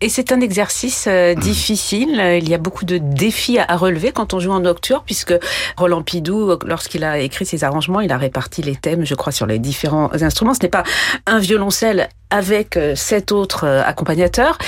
Et 0.00 0.08
c'est 0.08 0.32
un 0.32 0.40
exercice 0.40 1.06
euh, 1.08 1.34
difficile. 1.34 2.20
Il 2.40 2.48
y 2.48 2.54
a 2.54 2.58
beaucoup 2.58 2.84
de 2.84 2.98
défis 2.98 3.58
à 3.58 3.76
relever 3.76 4.12
quand 4.12 4.34
on 4.34 4.40
joue 4.40 4.52
en 4.52 4.60
nocturne, 4.60 5.02
puisque 5.04 5.34
Roland 5.76 6.02
Pidou, 6.02 6.58
lorsqu'il 6.66 7.04
a 7.04 7.18
écrit 7.18 7.46
ses 7.46 7.64
arrangements, 7.64 8.00
il 8.00 8.12
a 8.12 8.18
réparti 8.18 8.62
les 8.62 8.76
thèmes, 8.76 9.04
je 9.04 9.14
crois, 9.14 9.32
sur 9.32 9.46
les 9.46 9.58
différents 9.58 10.10
instruments. 10.22 10.54
Ce 10.54 10.62
n'est 10.62 10.68
pas 10.68 10.84
un 11.26 11.38
violoncelle 11.38 12.08
avec 12.30 12.76
euh, 12.76 12.94
sept 12.94 13.32
autres 13.32 13.64
euh, 13.64 13.82
accompagnateurs. 13.84 14.58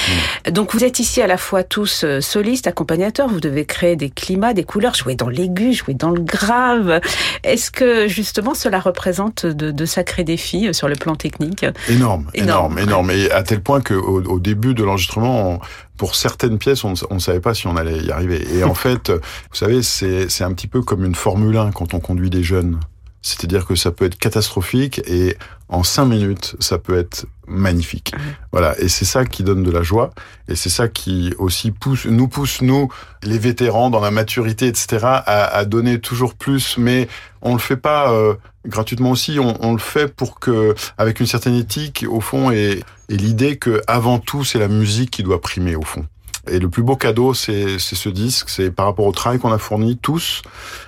Mmh. 0.47 0.51
Donc 0.51 0.73
vous 0.75 0.85
êtes 0.85 0.99
ici 0.99 1.23
à 1.23 1.27
la 1.27 1.37
fois 1.37 1.63
tous 1.63 2.05
solistes, 2.21 2.67
accompagnateurs, 2.67 3.29
vous 3.29 3.41
devez 3.41 3.65
créer 3.65 3.97
des 3.97 4.11
climats, 4.11 4.55
des 4.55 4.65
couleurs, 4.65 4.95
jouer 4.95 5.15
dans 5.15 5.29
l'aigu, 5.29 5.73
jouer 5.73 5.95
dans 5.95 6.11
le 6.11 6.21
grave. 6.21 7.01
Est-ce 7.45 7.71
que 7.71 8.09
justement 8.09 8.55
cela 8.55 8.81
représente 8.81 9.47
de, 9.47 9.71
de, 9.71 9.85
sacrés 9.87 10.25
défis 10.25 10.73
sur 10.73 10.89
le 10.89 10.97
plan 10.97 11.15
technique? 11.15 11.65
Énorme, 11.89 12.29
énorme, 12.35 12.79
énorme. 12.79 13.11
Et 13.11 13.31
à 13.31 13.43
tel 13.43 13.61
point 13.61 13.81
qu'au 13.81 14.23
au 14.23 14.41
début 14.41 14.75
de 14.75 14.83
l'enregistrement, 14.83 15.61
pour 15.97 16.17
certaines 16.17 16.59
pièces, 16.59 16.85
on 16.85 16.95
ne 17.11 17.19
savait 17.19 17.41
pas 17.41 17.55
si 17.55 17.67
on 17.67 17.77
allait 17.77 17.99
y 17.99 18.11
arriver. 18.11 18.45
Et 18.55 18.65
en 18.65 18.75
fait, 18.83 19.11
vous 19.11 19.55
savez, 19.57 19.83
c'est 19.83 20.45
un 20.45 20.53
petit 20.53 20.67
peu 20.67 20.83
comme 20.83 21.05
une 21.05 21.15
Formule 21.15 21.57
1 21.57 21.71
quand 21.73 21.95
on 21.95 22.01
conduit 22.01 22.31
des 22.31 22.43
jeunes. 22.43 22.81
C'est-à-dire 23.23 23.67
que 23.67 23.77
ça 23.77 23.93
peut 23.93 24.05
être 24.05 24.19
catastrophique 24.19 25.01
et 25.07 25.37
en 25.69 25.85
cinq 25.85 26.07
minutes, 26.07 26.57
ça 26.61 26.79
peut 26.79 26.99
être 26.99 27.27
magnifique. 27.47 28.15
Voilà. 28.51 28.79
Et 28.79 28.89
c'est 28.89 29.05
ça 29.05 29.25
qui 29.25 29.43
donne 29.43 29.63
de 29.63 29.71
la 29.71 29.83
joie. 29.83 30.11
Et 30.49 30.55
c'est 30.55 30.69
ça 30.69 30.89
qui 30.89 31.33
aussi 31.39 31.71
pousse, 31.71 32.05
nous 32.07 32.29
pousse, 32.29 32.61
nous, 32.63 32.93
les 33.23 33.39
vétérans, 33.39 33.89
dans 33.91 34.01
la 34.01 34.11
maturité, 34.11 34.67
etc., 34.67 34.99
à, 35.03 35.45
à 35.45 35.65
donner 35.65 35.99
toujours 36.01 36.35
plus. 36.35 36.77
Mais 36.79 37.09
on 37.41 37.55
le 37.55 37.59
fait 37.59 37.77
pas 37.77 38.13
euh, 38.13 38.35
gratuitement 38.67 39.13
aussi. 39.13 39.39
On, 39.39 39.57
on, 39.65 39.73
le 39.73 39.79
fait 39.79 40.15
pour 40.15 40.41
que, 40.41 40.75
avec 40.99 41.21
une 41.21 41.27
certaine 41.27 41.55
éthique, 41.55 42.05
au 42.09 42.21
fond, 42.21 42.51
et, 42.51 42.83
et 43.09 43.17
l'idée 43.17 43.57
que, 43.57 43.83
avant 43.87 44.19
tout, 44.19 44.45
c'est 44.45 44.59
la 44.59 44.69
musique 44.69 45.11
qui 45.11 45.23
doit 45.23 45.41
primer, 45.41 45.75
au 45.75 45.83
fond. 45.83 46.07
Et 46.51 46.59
le 46.59 46.69
plus 46.69 46.83
beau 46.83 46.97
cadeau, 46.97 47.35
c'est 47.35 47.79
ce 47.79 48.09
disque, 48.09 48.49
c'est 48.49 48.71
par 48.71 48.87
rapport 48.87 49.07
au 49.07 49.13
travail 49.13 49.39
qu'on 49.39 49.53
a 49.53 49.59
fourni 49.59 49.97
tous 49.97 50.43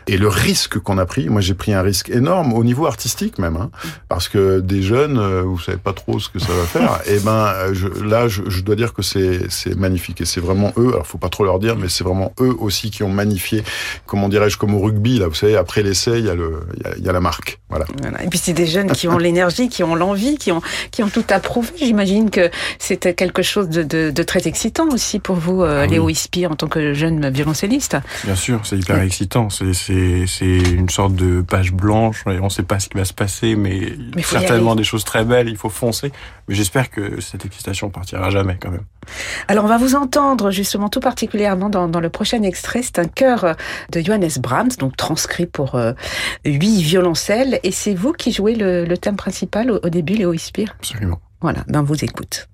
et 0.09 0.17
le 0.17 0.29
risque 0.29 0.79
qu'on 0.79 0.99
a 0.99 1.07
pris. 1.07 1.29
Moi, 1.29 1.41
j'ai 1.41 1.55
pris 1.55 1.73
un 1.73 1.83
risque 1.83 2.11
énorme 2.11 2.53
au 2.53 2.65
niveau 2.65 2.87
artistique 2.87 3.39
même, 3.39 3.57
hein, 3.57 3.71
parce 4.09 4.29
que 4.29 4.61
des 4.61 4.83
jeunes, 4.83 5.19
euh, 5.19 5.43
vous 5.43 5.59
savez 5.59 5.79
pas 5.79 5.93
trop 5.93 6.19
ce 6.19 6.29
que 6.29 6.39
ça 6.39 6.53
va 6.53 6.65
faire. 6.65 7.01
et 7.07 7.17
eh 7.17 7.21
ben 7.21 7.53
euh, 7.55 7.75
je, 7.75 7.89
là, 7.89 8.29
je, 8.29 8.43
je, 8.49 8.63
dois 8.63 8.75
dire 8.75 8.93
que 8.93 9.03
c'est 9.03 9.49
magnifique 9.77 10.21
et 10.21 10.25
c'est 10.25 10.41
vraiment 10.41 10.73
eux. 10.77 10.91
Alors, 10.93 11.07
faut 11.07 11.19
pas 11.19 11.29
trop 11.29 11.45
leur 11.45 11.59
dire, 11.59 11.77
mais 11.77 11.89
c'est 11.89 12.05
vraiment 12.05 12.33
eux 12.41 12.55
aussi 12.59 12.91
qui 12.91 13.03
ont 13.03 13.11
magnifié, 13.11 13.63
comment 14.07 14.29
dirais-je, 14.29 14.59
comme 14.59 14.75
au 14.75 14.81
rugby 14.81 15.19
là. 15.19 15.29
Vous 15.29 15.35
savez, 15.35 15.57
après 15.57 15.83
l'essai, 15.83 16.19
il 16.19 16.27
y 16.27 16.31
a 16.31 16.35
le, 16.35 16.61
il 16.77 16.83
y 16.83 16.87
a, 16.87 16.97
il 16.97 17.05
y 17.05 17.09
a 17.09 17.13
la 17.13 17.21
marque. 17.21 17.61
Voilà. 17.69 17.87
voilà. 18.01 18.23
Et 18.23 18.29
puis 18.29 18.39
c'est 18.39 18.53
des 18.53 18.67
jeunes 18.67 18.91
qui 18.93 19.09
ont 19.09 19.19
l'énergie, 19.19 19.69
qui 19.69 19.83
ont 19.83 19.95
l'envie, 19.95 20.37
qui 20.37 20.53
ont 20.53 20.63
qui 20.91 21.03
ont 21.03 21.09
tout 21.09 21.25
approuvé. 21.31 21.69
J'imagine 21.77 22.31
que 22.31 22.51
c'était 22.79 23.15
quelque 23.15 23.43
chose 23.43 23.69
de, 23.69 23.83
de, 23.83 24.11
de 24.11 24.23
très 24.23 24.47
excitant 24.49 24.89
aussi 24.89 25.19
pour 25.19 25.37
vous, 25.37 25.44
euh, 25.53 25.83
ah 25.83 25.87
Léo 25.87 26.09
Ispire, 26.09 26.51
en 26.51 26.57
tant 26.57 26.69
que 26.69 26.95
jeune 26.95 27.29
violoncelliste 27.31 27.97
Bien 28.25 28.35
sûr, 28.35 28.61
c'est 28.65 28.77
hyper 28.77 29.01
excitant. 29.01 29.49
C'est 29.51 29.73
une 30.41 30.89
sorte 30.89 31.15
de 31.15 31.43
page 31.43 31.73
blanche 31.73 32.25
et 32.27 32.39
on 32.41 32.45
ne 32.45 32.49
sait 32.49 32.63
pas 32.63 32.79
ce 32.81 32.89
qui 32.89 32.97
va 32.97 33.05
se 33.05 33.13
passer, 33.13 33.57
mais, 33.57 33.93
mais 34.15 34.23
certainement 34.23 34.75
des 34.75 34.85
choses 34.85 35.05
très 35.05 35.25
belles. 35.25 35.49
Il 35.49 35.57
faut 35.57 35.69
foncer. 35.69 36.13
Mais 36.49 36.55
j'espère 36.55 36.91
que 36.91 37.21
cette 37.21 37.45
excitation 37.45 37.91
partira 37.91 38.31
jamais 38.31 38.59
quand 38.61 38.71
même. 38.71 38.85
Alors 39.49 39.65
on 39.65 39.69
va 39.69 39.79
vous 39.79 39.95
entendre 39.95 40.51
justement 40.51 40.89
tout 40.89 41.01
particulièrement 41.01 41.69
dans, 41.69 41.89
dans 41.89 42.01
le 42.01 42.11
prochain 42.11 42.43
extrait. 42.43 42.83
C'est 42.83 42.99
un 42.99 43.07
chœur 43.07 43.57
de 43.91 44.01
Johannes 44.01 44.29
Brahms, 44.41 44.71
donc 44.79 44.97
transcrit 44.97 45.47
pour 45.47 45.75
euh, 45.75 45.93
huit 46.45 46.83
violoncelles. 46.83 47.61
Et 47.63 47.71
c'est 47.71 47.95
vous 47.95 48.13
qui 48.13 48.33
jouez 48.33 48.55
le, 48.55 48.85
le 48.85 48.99
thème 48.99 49.17
principal 49.17 49.71
au, 49.71 49.81
au 49.83 49.89
début, 49.89 50.15
Léo 50.15 50.33
Ispire 50.33 50.75
Absolument. 50.79 51.21
Voilà, 51.41 51.65
ben 51.69 51.81
on 51.81 51.85
vous 51.85 52.05
écoute. 52.05 52.49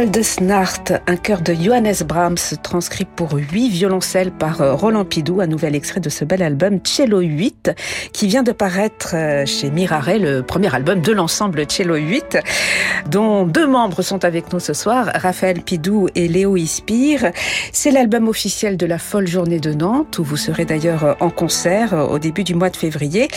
Snart, 0.00 0.82
un 1.06 1.16
chœur 1.16 1.42
de 1.42 1.52
Johannes 1.52 1.92
Brahms 2.06 2.56
transcrit 2.62 3.04
pour 3.04 3.32
huit 3.34 3.68
violoncelles 3.68 4.30
par 4.30 4.62
euh, 4.62 4.74
Roland 4.74 5.04
Pidou, 5.04 5.42
un 5.42 5.46
nouvel 5.46 5.74
extrait 5.74 6.00
de 6.00 6.08
ce 6.08 6.24
bel 6.24 6.42
album 6.42 6.80
Cello 6.84 7.20
8 7.20 7.72
qui 8.10 8.26
vient 8.26 8.42
de 8.42 8.52
paraître 8.52 9.10
euh, 9.14 9.44
chez 9.44 9.70
Mirare, 9.70 10.18
le 10.18 10.40
premier 10.40 10.74
album 10.74 11.02
de 11.02 11.12
l'ensemble 11.12 11.66
Cello 11.68 11.96
8 11.96 12.38
dont 13.10 13.44
deux 13.44 13.66
membres 13.66 14.00
sont 14.00 14.24
avec 14.24 14.52
nous 14.54 14.58
ce 14.60 14.72
soir, 14.72 15.10
Raphaël 15.14 15.60
Pidou 15.60 16.08
et 16.14 16.28
Léo 16.28 16.56
Ispire. 16.56 17.30
C'est 17.72 17.90
l'album 17.90 18.26
officiel 18.28 18.78
de 18.78 18.86
la 18.86 18.98
Folle 18.98 19.26
Journée 19.26 19.60
de 19.60 19.74
Nantes 19.74 20.18
où 20.18 20.24
vous 20.24 20.36
serez 20.38 20.64
d'ailleurs 20.64 21.16
en 21.20 21.30
concert 21.30 21.92
au 22.10 22.18
début 22.18 22.44
du 22.44 22.54
mois 22.54 22.70
de 22.70 22.76
février. 22.76 23.28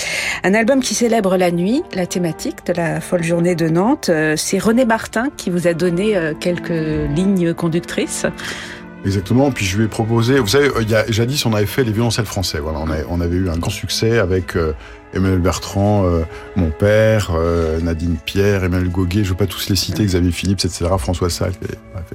Un 0.43 0.53
album 0.53 0.81
qui 0.81 0.93
célèbre 0.93 1.35
la 1.35 1.51
nuit, 1.51 1.83
la 1.93 2.05
thématique 2.05 2.65
de 2.65 2.73
la 2.73 3.01
Folle 3.01 3.23
Journée 3.23 3.55
de 3.55 3.67
Nantes. 3.67 4.07
Euh, 4.09 4.35
c'est 4.37 4.59
René 4.59 4.85
Martin 4.85 5.29
qui 5.35 5.49
vous 5.49 5.67
a 5.67 5.73
donné 5.73 6.15
quelques 6.39 6.52
lignes 6.59 7.53
conductrices. 7.53 8.25
Exactement. 9.05 9.51
Puis 9.51 9.65
je 9.65 9.77
lui 9.77 9.85
ai 9.85 9.87
proposé. 9.87 10.39
Vous 10.39 10.47
savez, 10.47 10.69
a, 10.93 11.11
jadis, 11.11 11.45
on 11.45 11.53
avait 11.53 11.65
fait 11.65 11.83
les 11.83 11.91
violoncelles 11.91 12.25
français. 12.25 12.59
Voilà, 12.59 12.79
on, 12.79 13.17
on 13.17 13.21
avait 13.21 13.35
eu 13.35 13.49
un 13.49 13.57
grand 13.57 13.71
succès 13.71 14.19
avec 14.19 14.55
euh, 14.55 14.73
Emmanuel 15.13 15.39
Bertrand, 15.39 16.05
mon 16.55 16.69
père, 16.69 17.31
Nadine 17.81 18.17
Pierre, 18.25 18.63
Emmanuel 18.63 18.89
Goguet, 18.89 19.23
je 19.23 19.29
veux 19.29 19.35
pas 19.35 19.47
tous 19.47 19.69
les 19.69 19.75
citer, 19.75 20.03
Xavier 20.03 20.31
Philippe, 20.31 20.59
etc., 20.59 20.85
François 20.97 21.29
Sac. 21.29 21.53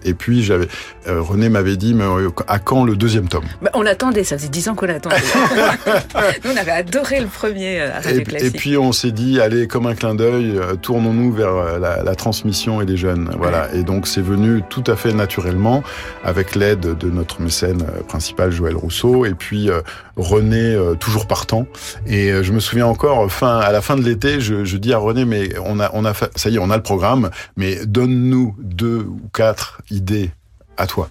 Et, 0.04 0.14
puis 0.14 0.42
j'avais 0.42 0.68
René 1.06 1.48
m'avait 1.48 1.76
dit 1.76 1.94
mais 1.94 2.04
à 2.46 2.58
quand 2.58 2.84
le 2.84 2.96
deuxième 2.96 3.28
tome? 3.28 3.44
Bah, 3.62 3.70
On 3.74 3.82
l'attendait, 3.82 4.24
ça 4.24 4.36
faisait 4.36 4.48
dix 4.48 4.68
ans 4.68 4.74
qu'on 4.74 4.86
l'attendait. 4.86 5.16
Nous 6.44 6.50
on 6.52 6.56
avait 6.56 6.72
adoré 6.72 7.20
le 7.20 7.26
premier 7.26 7.80
à 7.80 8.00
Radio 8.00 8.22
et, 8.38 8.46
et 8.46 8.50
puis 8.50 8.76
on 8.76 8.92
s'est 8.92 9.12
dit 9.12 9.40
allez 9.40 9.66
comme 9.66 9.86
un 9.86 9.94
clin 9.94 10.14
d'œil, 10.14 10.58
tournons-nous 10.82 11.32
vers 11.32 11.78
la, 11.78 12.02
la, 12.02 12.14
transmission 12.14 12.80
et 12.80 12.86
les 12.86 12.96
jeunes. 12.96 13.30
Voilà. 13.38 13.68
Et 13.74 13.82
donc 13.82 14.06
c'est 14.06 14.22
venu 14.22 14.62
tout 14.68 14.84
à 14.86 14.96
fait 14.96 15.12
naturellement 15.12 15.82
avec 16.24 16.54
l'aide 16.54 16.80
de 16.80 17.10
notre 17.10 17.40
mécène 17.40 17.84
principal 18.08 18.50
Joël 18.50 18.76
Rousseau 18.76 19.24
et 19.24 19.34
puis 19.34 19.70
René 20.16 20.76
toujours 21.00 21.26
partant. 21.26 21.66
Et 22.06 22.32
je 22.42 22.52
me 22.52 22.60
souviens 22.60 22.87
encore 22.88 23.28
à 23.42 23.72
la 23.72 23.82
fin 23.82 23.96
de 23.96 24.02
l'été, 24.02 24.40
je, 24.40 24.76
dis 24.76 24.92
à 24.92 24.98
René 24.98 25.24
mais 25.24 25.50
on 25.64 25.78
a 25.80 26.14
ça 26.36 26.50
y 26.50 26.56
est 26.56 26.58
on 26.58 26.70
a 26.70 26.76
le 26.76 26.82
programme, 26.82 27.30
mais 27.56 27.84
donne-nous 27.86 28.56
deux 28.58 29.00
ou 29.00 29.20
quatre 29.32 29.80
idées 29.90 30.30
à 30.76 30.86
toi. 30.86 31.10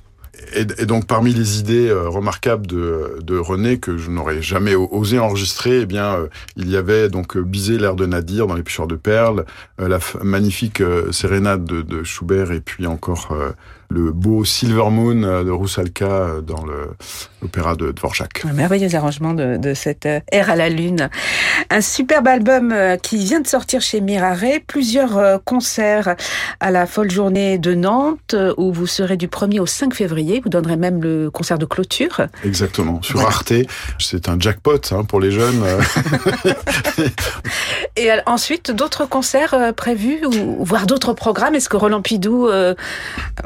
Et, 0.56 0.66
donc 0.86 1.08
parmi 1.08 1.34
les 1.34 1.60
idées 1.60 1.88
euh, 1.90 2.10
remarquables 2.10 2.68
de, 2.68 3.38
René 3.38 3.80
que 3.80 3.98
je 3.98 4.10
n'aurais 4.10 4.42
jamais 4.42 4.76
osé 4.76 5.20
enregistrer, 5.20 5.82
eh 5.82 5.86
bien 5.86 6.16
euh, 6.16 6.28
il 6.56 6.70
y 6.70 6.78
avait 6.78 7.10
donc 7.10 7.36
euh, 7.36 7.42
Bizet 7.42 7.78
l'air 7.78 7.96
de 7.96 8.06
Nadir 8.06 8.48
dans 8.48 8.56
Les 8.56 8.64
Pêcheurs 8.64 8.88
de 8.88 8.96
perles, 8.96 9.46
la 9.78 10.00
magnifique 10.24 10.82
sérénade 11.12 11.66
de, 11.66 11.82
de, 11.82 12.04
Schubert 12.04 12.52
et 12.52 12.62
puis 12.62 12.88
encore 12.88 13.34
le 13.90 14.12
beau 14.12 14.44
Silver 14.44 14.90
Moon 14.90 15.24
euh, 15.24 15.44
de 15.44 15.52
Roussalka 15.52 16.06
euh, 16.06 16.42
dans 16.42 16.66
l'opéra 16.66 17.76
de 17.76 17.92
Dvorak. 17.92 18.44
Un 18.46 18.54
merveilleux 18.54 18.94
arrangement 18.96 19.34
de, 19.34 19.58
de 19.58 19.74
cette 19.74 20.06
euh, 20.06 20.20
ère 20.32 20.50
à 20.50 20.56
la 20.56 20.70
lune. 20.70 21.10
Un 21.70 21.82
superbe 21.82 22.28
album 22.28 22.74
qui 23.02 23.18
vient 23.18 23.40
de 23.40 23.48
sortir 23.48 23.82
chez 23.82 24.00
Mirare, 24.00 24.60
plusieurs 24.68 25.44
concerts 25.44 26.16
à 26.60 26.72
la 26.72 26.86
folle 26.86 27.12
journée 27.12 27.58
de 27.58 27.74
Nantes 27.74 28.36
où 28.58 28.72
vous 28.72 28.88
serez 28.88 29.18
du 29.18 29.28
1er 29.28 29.60
au 29.60 29.66
5 29.66 29.94
février. 29.94 30.40
Vous 30.42 30.50
donnerez 30.50 30.78
même 30.78 31.02
le 31.02 31.30
concert 31.30 31.58
de 31.58 31.66
clôture. 31.66 32.22
Exactement, 32.46 33.02
sur 33.02 33.22
Arte. 33.22 33.54
C'est 34.00 34.30
un 34.30 34.40
jackpot 34.40 34.80
hein, 34.92 35.04
pour 35.04 35.20
les 35.20 35.32
jeunes. 35.32 35.62
Et 37.98 38.10
ensuite, 38.26 38.72
d'autres 38.72 39.06
concerts 39.06 39.74
prévus 39.76 40.26
ou 40.26 40.64
voire 40.64 40.86
d'autres 40.86 41.14
programmes 41.14 41.56
Est-ce 41.56 41.70
que 41.70 41.78
Roland 41.78 42.02
Pidou 42.02 42.48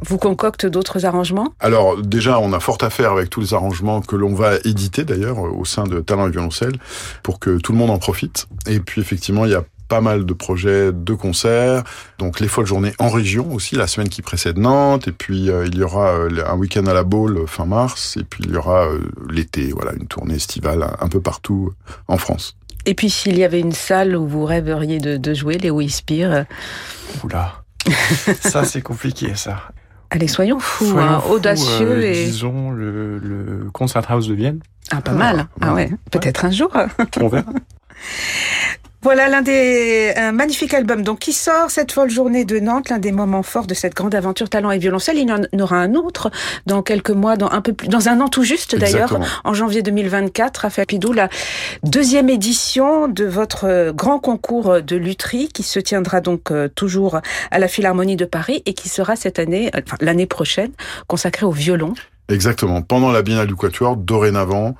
vous 0.03 0.17
concocte 0.31 0.65
d'autres 0.65 1.05
arrangements? 1.05 1.53
Alors 1.59 2.01
déjà, 2.01 2.39
on 2.39 2.53
a 2.53 2.61
fort 2.61 2.77
à 2.81 2.89
faire 2.89 3.11
avec 3.11 3.29
tous 3.29 3.41
les 3.41 3.53
arrangements 3.53 3.99
que 3.99 4.15
l'on 4.15 4.33
va 4.33 4.55
éditer 4.63 5.03
d'ailleurs 5.03 5.39
au 5.39 5.65
sein 5.65 5.83
de 5.83 5.99
Talent 5.99 6.27
et 6.27 6.31
Violoncelle 6.31 6.77
pour 7.21 7.37
que 7.39 7.57
tout 7.57 7.73
le 7.73 7.77
monde 7.77 7.89
en 7.89 7.97
profite. 7.97 8.47
Et 8.65 8.79
puis 8.79 9.01
effectivement, 9.01 9.43
il 9.43 9.51
y 9.51 9.55
a 9.55 9.63
pas 9.89 9.99
mal 9.99 10.25
de 10.25 10.33
projets 10.33 10.93
de 10.93 11.13
concerts, 11.13 11.83
donc 12.17 12.39
les 12.39 12.47
folles 12.47 12.65
journées 12.65 12.93
en 12.97 13.09
région 13.09 13.53
aussi, 13.53 13.75
la 13.75 13.87
semaine 13.87 14.07
qui 14.07 14.21
précède 14.21 14.57
Nantes, 14.57 15.09
et 15.09 15.11
puis 15.11 15.49
euh, 15.49 15.67
il 15.67 15.77
y 15.77 15.83
aura 15.83 16.11
euh, 16.11 16.45
un 16.47 16.55
week-end 16.55 16.85
à 16.85 16.93
la 16.93 17.03
Baule 17.03 17.39
euh, 17.39 17.45
fin 17.45 17.65
mars, 17.65 18.15
et 18.15 18.23
puis 18.23 18.45
il 18.45 18.51
y 18.51 18.55
aura 18.55 18.87
l'été, 19.29 19.73
voilà, 19.73 19.91
une 19.91 20.07
tournée 20.07 20.35
estivale 20.35 20.87
un, 20.97 21.09
peu 21.09 21.19
partout 21.19 21.73
en 22.07 22.17
France. 22.17 22.55
Et 22.85 22.93
puis 22.93 23.09
s'il 23.09 23.37
y 23.37 23.43
avait 23.43 23.59
une 23.59 23.73
salle 23.73 24.15
où 24.15 24.25
vous 24.25 24.45
rêveriez 24.45 24.99
de, 24.99 25.17
de 25.17 25.33
jouer, 25.33 25.57
les 25.57 25.71
Wispire 25.71 26.45
Oula, 27.21 27.61
ça 28.39 28.63
c'est 28.63 28.81
compliqué 28.81 29.35
ça. 29.35 29.73
Allez, 30.13 30.27
soyons 30.27 30.59
fous, 30.59 30.99
hein, 30.99 31.23
audacieux 31.29 31.89
euh, 31.89 32.01
et... 32.01 32.25
Disons 32.25 32.71
le, 32.71 33.17
le 33.17 33.69
Concerthaus 33.71 34.27
de 34.27 34.33
Vienne. 34.33 34.59
Ah, 34.91 34.99
pas 34.99 35.13
mal. 35.13 35.47
Ah 35.61 35.73
ouais, 35.73 35.89
peut-être 36.11 36.43
un 36.43 36.51
jour. 36.51 36.69
On 37.21 37.27
verra. 37.29 37.45
Voilà 39.03 39.29
l'un 39.29 39.41
des 39.41 40.13
un 40.15 40.31
magnifique 40.31 40.75
album 40.75 41.01
donc 41.01 41.19
qui 41.19 41.33
sort 41.33 41.71
cette 41.71 41.91
folle 41.91 42.11
journée 42.11 42.45
de 42.45 42.59
Nantes, 42.59 42.89
l'un 42.89 42.99
des 42.99 43.11
moments 43.11 43.41
forts 43.41 43.65
de 43.65 43.73
cette 43.73 43.95
grande 43.95 44.13
aventure 44.13 44.47
talent 44.47 44.69
et 44.69 44.77
violoncelle. 44.77 45.17
Il 45.17 45.27
y 45.27 45.33
en 45.33 45.59
aura 45.59 45.77
un 45.77 45.95
autre 45.95 46.29
dans 46.67 46.83
quelques 46.83 47.09
mois, 47.09 47.35
dans 47.35 47.49
un 47.49 47.61
peu 47.61 47.73
plus, 47.73 47.87
dans 47.87 48.09
un 48.09 48.21
an 48.21 48.27
tout 48.27 48.43
juste 48.43 48.75
d'ailleurs, 48.75 49.19
en 49.43 49.55
janvier 49.55 49.81
2024. 49.81 50.57
Raphaël 50.59 50.85
Pidou, 50.85 51.13
la 51.13 51.29
deuxième 51.81 52.29
édition 52.29 53.07
de 53.07 53.25
votre 53.25 53.91
grand 53.91 54.19
concours 54.19 54.83
de 54.83 54.95
lutherie 54.95 55.49
qui 55.49 55.63
se 55.63 55.79
tiendra 55.79 56.21
donc 56.21 56.51
euh, 56.51 56.67
toujours 56.67 57.21
à 57.49 57.57
la 57.57 57.67
Philharmonie 57.67 58.17
de 58.17 58.25
Paris 58.25 58.61
et 58.67 58.75
qui 58.75 58.87
sera 58.87 59.15
cette 59.15 59.39
année, 59.39 59.71
enfin, 59.73 59.97
l'année 59.99 60.27
prochaine, 60.27 60.71
consacrée 61.07 61.47
au 61.47 61.51
violon. 61.51 61.95
Exactement. 62.29 62.81
Pendant 62.81 63.11
la 63.11 63.23
Biennale 63.23 63.47
du 63.47 63.55
Quatuor, 63.55 63.97
dorénavant, 63.97 64.75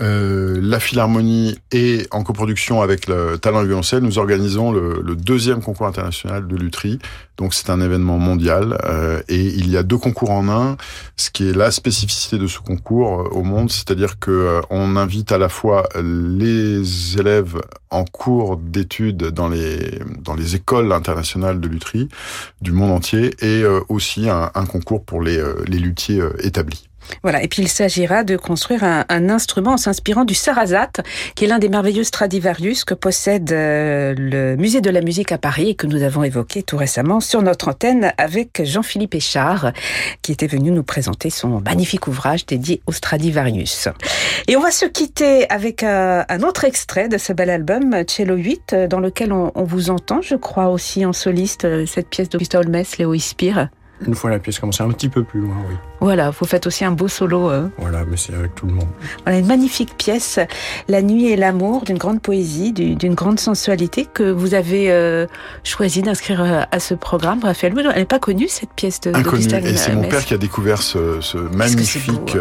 euh, 0.00 0.58
la 0.62 0.80
Philharmonie 0.80 1.58
et 1.70 2.06
en 2.12 2.22
coproduction 2.22 2.80
avec 2.80 3.08
le 3.08 3.36
Talent 3.36 3.62
Violoncelle, 3.62 4.02
nous 4.02 4.18
organisons 4.18 4.72
le, 4.72 5.02
le, 5.02 5.16
deuxième 5.16 5.60
concours 5.60 5.86
international 5.86 6.48
de 6.48 6.56
lutherie. 6.56 6.98
Donc 7.36 7.52
c'est 7.52 7.68
un 7.70 7.80
événement 7.80 8.18
mondial 8.18 8.78
euh, 8.84 9.20
et 9.28 9.44
il 9.44 9.68
y 9.68 9.76
a 9.76 9.82
deux 9.82 9.98
concours 9.98 10.30
en 10.30 10.48
un, 10.48 10.76
ce 11.16 11.30
qui 11.30 11.48
est 11.48 11.52
la 11.52 11.70
spécificité 11.70 12.38
de 12.38 12.46
ce 12.46 12.58
concours 12.58 13.20
euh, 13.20 13.28
au 13.32 13.42
monde, 13.42 13.70
c'est-à-dire 13.70 14.18
que 14.18 14.30
euh, 14.30 14.60
on 14.70 14.96
invite 14.96 15.30
à 15.32 15.38
la 15.38 15.48
fois 15.48 15.86
les 15.96 17.18
élèves 17.18 17.60
en 17.90 18.04
cours 18.04 18.56
d'études 18.56 19.24
dans 19.30 19.48
les 19.48 19.98
dans 20.20 20.34
les 20.34 20.56
écoles 20.56 20.92
internationales 20.92 21.60
de 21.60 21.68
lutherie 21.68 22.08
du 22.60 22.72
monde 22.72 22.92
entier 22.92 23.34
et 23.40 23.64
aussi 23.88 24.30
un, 24.30 24.50
un 24.54 24.64
concours 24.64 25.04
pour 25.04 25.20
les, 25.20 25.42
les 25.66 25.78
luthiers 25.78 26.22
établis. 26.38 26.88
Voilà, 27.22 27.42
et 27.42 27.48
puis 27.48 27.62
il 27.62 27.68
s'agira 27.68 28.24
de 28.24 28.36
construire 28.36 28.84
un, 28.84 29.28
instrument 29.28 29.72
en 29.72 29.76
s'inspirant 29.76 30.24
du 30.24 30.34
Sarasate, 30.34 31.00
qui 31.34 31.44
est 31.44 31.48
l'un 31.48 31.58
des 31.58 31.68
merveilleux 31.68 32.04
Stradivarius 32.04 32.84
que 32.84 32.94
possède 32.94 33.52
euh, 33.52 34.14
le 34.16 34.56
Musée 34.56 34.80
de 34.80 34.90
la 34.90 35.00
musique 35.00 35.32
à 35.32 35.38
Paris 35.38 35.70
et 35.70 35.74
que 35.74 35.86
nous 35.86 36.02
avons 36.02 36.24
évoqué 36.24 36.62
tout 36.62 36.76
récemment 36.76 37.20
sur 37.20 37.42
notre 37.42 37.68
antenne 37.68 38.12
avec 38.18 38.62
Jean-Philippe 38.64 39.14
Échard, 39.14 39.72
qui 40.22 40.32
était 40.32 40.46
venu 40.46 40.70
nous 40.70 40.82
présenter 40.82 41.30
son 41.30 41.60
magnifique 41.60 42.08
ouvrage 42.08 42.46
dédié 42.46 42.82
au 42.86 42.92
Stradivarius. 42.92 43.88
Et 44.48 44.56
on 44.56 44.60
va 44.60 44.70
se 44.70 44.86
quitter 44.86 45.48
avec 45.50 45.82
euh, 45.82 46.22
un 46.28 46.42
autre 46.42 46.64
extrait 46.64 47.08
de 47.08 47.18
ce 47.18 47.32
bel 47.32 47.50
album, 47.50 48.02
Cello 48.08 48.36
8, 48.36 48.74
dans 48.88 49.00
lequel 49.00 49.32
on, 49.32 49.50
vous 49.64 49.90
entend, 49.90 50.20
je 50.22 50.34
crois 50.34 50.68
aussi 50.68 51.06
en 51.06 51.12
soliste, 51.12 51.64
euh, 51.64 51.86
cette 51.86 52.08
pièce 52.08 52.28
d'Augusta 52.28 52.58
Holmes, 52.58 52.82
Léo 52.98 53.14
Ispire. 53.14 53.68
Une 54.06 54.14
fois 54.14 54.30
la 54.30 54.38
pièce 54.38 54.58
commencée 54.58 54.82
un 54.82 54.90
petit 54.90 55.08
peu 55.08 55.22
plus 55.22 55.40
loin, 55.40 55.56
oui. 55.68 55.76
Voilà, 56.02 56.30
vous 56.30 56.46
faites 56.46 56.66
aussi 56.66 56.84
un 56.84 56.90
beau 56.90 57.06
solo. 57.06 57.48
Euh. 57.48 57.68
Voilà, 57.78 58.04
mais 58.04 58.16
c'est 58.16 58.34
avec 58.34 58.56
tout 58.56 58.66
le 58.66 58.72
monde. 58.72 58.88
Voilà, 59.22 59.38
une 59.38 59.46
magnifique 59.46 59.96
pièce, 59.96 60.40
La 60.88 61.00
nuit 61.00 61.28
et 61.28 61.36
l'amour, 61.36 61.84
d'une 61.84 61.96
grande 61.96 62.20
poésie, 62.20 62.72
d'une 62.72 63.14
grande 63.14 63.38
sensualité 63.38 64.08
que 64.12 64.24
vous 64.24 64.54
avez 64.54 64.90
euh, 64.90 65.28
choisi 65.62 66.02
d'inscrire 66.02 66.42
euh, 66.42 66.62
à 66.72 66.80
ce 66.80 66.94
programme. 66.94 67.38
Raphaël, 67.44 67.72
elle 67.78 68.00
n'est 68.00 68.04
pas 68.04 68.18
connue 68.18 68.48
cette 68.48 68.72
pièce 68.72 69.00
de 69.00 69.14
Inconnue, 69.14 69.44
et 69.44 69.76
c'est 69.76 69.94
mon 69.94 70.02
père 70.02 70.24
qui 70.24 70.34
a 70.34 70.38
découvert 70.38 70.82
ce, 70.82 71.20
ce 71.20 71.38
magnifique 71.38 72.36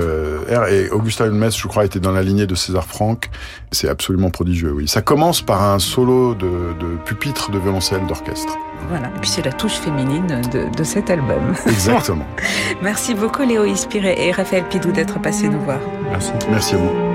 air. 0.50 0.68
Et 0.70 0.90
Augustin 0.90 1.26
Hulmes, 1.26 1.52
je 1.52 1.68
crois, 1.68 1.86
était 1.86 2.00
dans 2.00 2.12
la 2.12 2.24
lignée 2.24 2.48
de 2.48 2.56
César 2.56 2.86
Franck. 2.86 3.30
C'est 3.72 3.90
absolument 3.90 4.32
prodigieux, 4.32 4.72
oui. 4.72 4.88
Ça 4.88 5.04
commence 5.04 5.44
par 5.44 5.62
un 5.62 5.78
solo 5.78 6.34
de, 6.34 6.48
de 6.80 6.98
pupitre 7.06 7.52
de 7.52 7.60
violoncelle 7.60 8.08
d'orchestre. 8.08 8.58
Voilà, 8.90 9.08
et 9.08 9.20
puis 9.20 9.30
c'est 9.30 9.46
la 9.46 9.54
touche 9.54 9.76
féminine 9.76 10.42
de, 10.52 10.76
de 10.76 10.84
cet 10.84 11.10
album. 11.10 11.54
Exactement. 11.66 12.26
Merci 12.82 13.14
beaucoup 13.14 13.44
Léo 13.52 13.66
Ispiré 13.66 14.16
et 14.18 14.32
Raphaël 14.32 14.64
Pidou 14.70 14.94
d'être 14.94 15.20
passés 15.20 15.50
nous 15.50 15.60
voir. 15.60 15.82
Merci. 16.10 16.32
Merci 16.50 16.76
à 16.76 16.78
vous. 16.78 17.12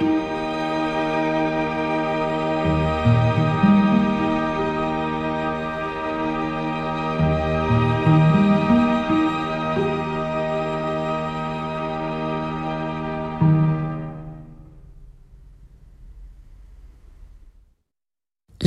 Bye. 0.00 0.25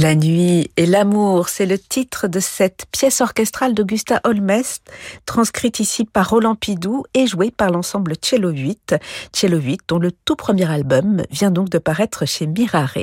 La 0.02 0.16
nuit 0.16 0.72
et 0.78 0.86
l'amour, 0.86 1.50
c'est 1.50 1.66
le 1.66 1.78
titre 1.78 2.30
de 2.30 2.40
cette 2.40 2.86
pièce 2.90 3.20
orchestrale 3.20 3.74
d'Augusta 3.74 4.22
Holmest, 4.24 4.90
transcrite 5.26 5.82
ici 5.82 6.06
par 6.06 6.30
Roland 6.30 6.56
Pidou 6.56 7.04
et 7.14 7.28
jouée 7.28 7.52
par 7.52 7.70
l'ensemble 7.70 8.14
Cello 8.22 8.50
8, 8.50 8.96
Cello 9.34 9.58
8 9.58 9.82
dont 9.90 10.00
le 10.00 10.14
tout 10.14 10.38
premier 10.38 10.72
album 10.72 11.24
vient 11.32 11.52
donc 11.52 11.68
de 11.68 11.80
paraître 11.80 12.26
chez 12.26 12.48
Mirare. 12.48 13.00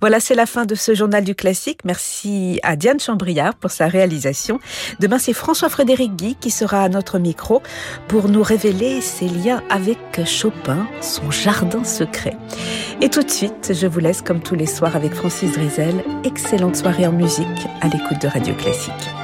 Voilà, 0.00 0.20
c'est 0.20 0.36
la 0.36 0.46
fin 0.46 0.66
de 0.66 0.76
ce 0.76 0.94
journal 0.94 1.24
du 1.24 1.34
classique. 1.34 1.80
Merci 1.84 2.60
à 2.62 2.76
Diane 2.76 3.00
Chambriard 3.00 3.56
pour 3.56 3.72
sa 3.72 3.88
réalisation. 3.88 4.60
Demain, 5.00 5.18
c'est 5.18 5.32
François-Frédéric 5.32 6.14
Guy 6.14 6.36
qui 6.36 6.52
sera 6.52 6.84
à 6.84 6.88
notre 6.88 7.18
micro 7.18 7.60
pour 8.06 8.28
nous 8.28 8.44
révéler 8.44 9.00
ses 9.00 9.26
liens 9.26 9.64
avec 9.68 9.98
Chopin, 10.26 10.86
son 11.00 11.32
jardin 11.32 11.82
secret. 11.82 12.36
Et 13.00 13.08
tout 13.08 13.24
de 13.24 13.30
suite, 13.30 13.72
je 13.74 13.88
vous 13.88 13.98
laisse 13.98 14.22
comme 14.22 14.40
tous 14.40 14.54
les 14.54 14.66
soirs 14.66 14.94
avec 14.94 15.12
Francis 15.12 15.50
Drizel 15.50 16.04
excellente 16.24 16.76
soirée 16.76 17.06
en 17.06 17.12
musique 17.12 17.46
à 17.80 17.88
l'écoute 17.88 18.20
de 18.22 18.28
Radio 18.28 18.54
Classique. 18.54 19.19